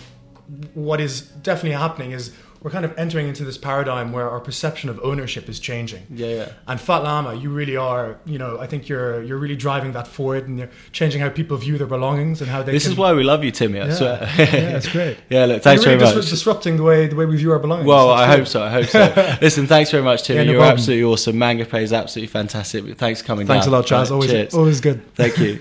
what 0.75 1.01
is 1.01 1.21
definitely 1.21 1.73
happening 1.79 2.13
is 2.13 2.33
we're 2.61 2.73
kind 2.73 2.85
of 2.85 2.93
entering 2.99 3.29
into 3.29 3.45
this 3.45 3.57
paradigm 3.57 4.11
where 4.11 4.29
our 4.29 4.41
perception 4.41 4.91
of 4.91 4.99
ownership 5.05 5.49
is 5.49 5.61
changing. 5.61 6.05
yeah 6.11 6.27
yeah 6.27 6.49
And 6.67 6.81
Fat 6.81 7.05
Llama, 7.05 7.35
you 7.35 7.51
really 7.51 7.77
are, 7.77 8.19
you 8.27 8.37
know, 8.37 8.59
I 8.59 8.67
think 8.67 8.89
you're 8.89 9.23
you're 9.23 9.39
really 9.39 9.55
driving 9.55 9.93
that 9.93 10.09
forward 10.09 10.49
and 10.49 10.59
you're 10.59 10.71
changing 10.91 11.21
how 11.21 11.29
people 11.29 11.57
view 11.59 11.79
their 11.79 11.87
belongings 11.87 12.41
and 12.41 12.51
how 12.51 12.63
they. 12.65 12.73
this 12.73 12.83
can, 12.85 12.93
is 12.93 12.99
why 12.99 13.13
we 13.13 13.23
love 13.23 13.45
you 13.45 13.53
timmy 13.53 13.79
i 13.81 13.87
Yeah, 13.87 13.95
swear 13.95 14.19
yeah, 14.39 14.77
it's 14.77 14.89
great. 14.89 15.19
yeah 15.31 15.45
look 15.45 15.63
thanks 15.63 15.85
really 15.87 15.99
very 15.99 16.09
dis- 16.11 16.17
much 16.25 16.31
disrupting 16.31 16.79
the 16.79 16.83
way 16.83 17.07
the 17.07 17.15
way 17.15 17.27
we 17.27 17.37
view 17.37 17.53
our 17.53 17.61
belongings. 17.61 17.87
Well, 17.87 18.11
It's 18.13 18.23
I 18.23 18.27
cool. 18.27 18.37
hope 18.39 18.47
so. 18.55 18.63
I 18.65 18.71
hope 18.71 18.87
so. 18.87 19.37
Listen, 19.47 19.67
thanks 19.69 19.91
very 19.93 20.03
much, 20.03 20.25
Timmy. 20.25 20.39
Yeah, 20.39 20.45
no 20.47 20.51
You're 20.53 20.61
problem. 20.63 20.79
absolutely 20.79 21.05
awesome. 21.13 21.39
Mango 21.39 21.65
Pay 21.65 21.83
is 21.85 21.93
absolutely 21.93 22.33
fantastic. 22.41 22.97
Thanks 23.05 23.21
for 23.21 23.27
coming 23.29 23.47
Thanks 23.47 23.67
down. 23.67 23.75
a 23.75 23.77
lot, 23.77 23.87
Charles. 23.87 24.11
Right, 24.11 24.15
Always, 24.17 24.31
cheers. 24.33 24.55
always 24.55 24.81
good. 24.81 24.99
Thank 25.15 25.39
you. 25.39 25.55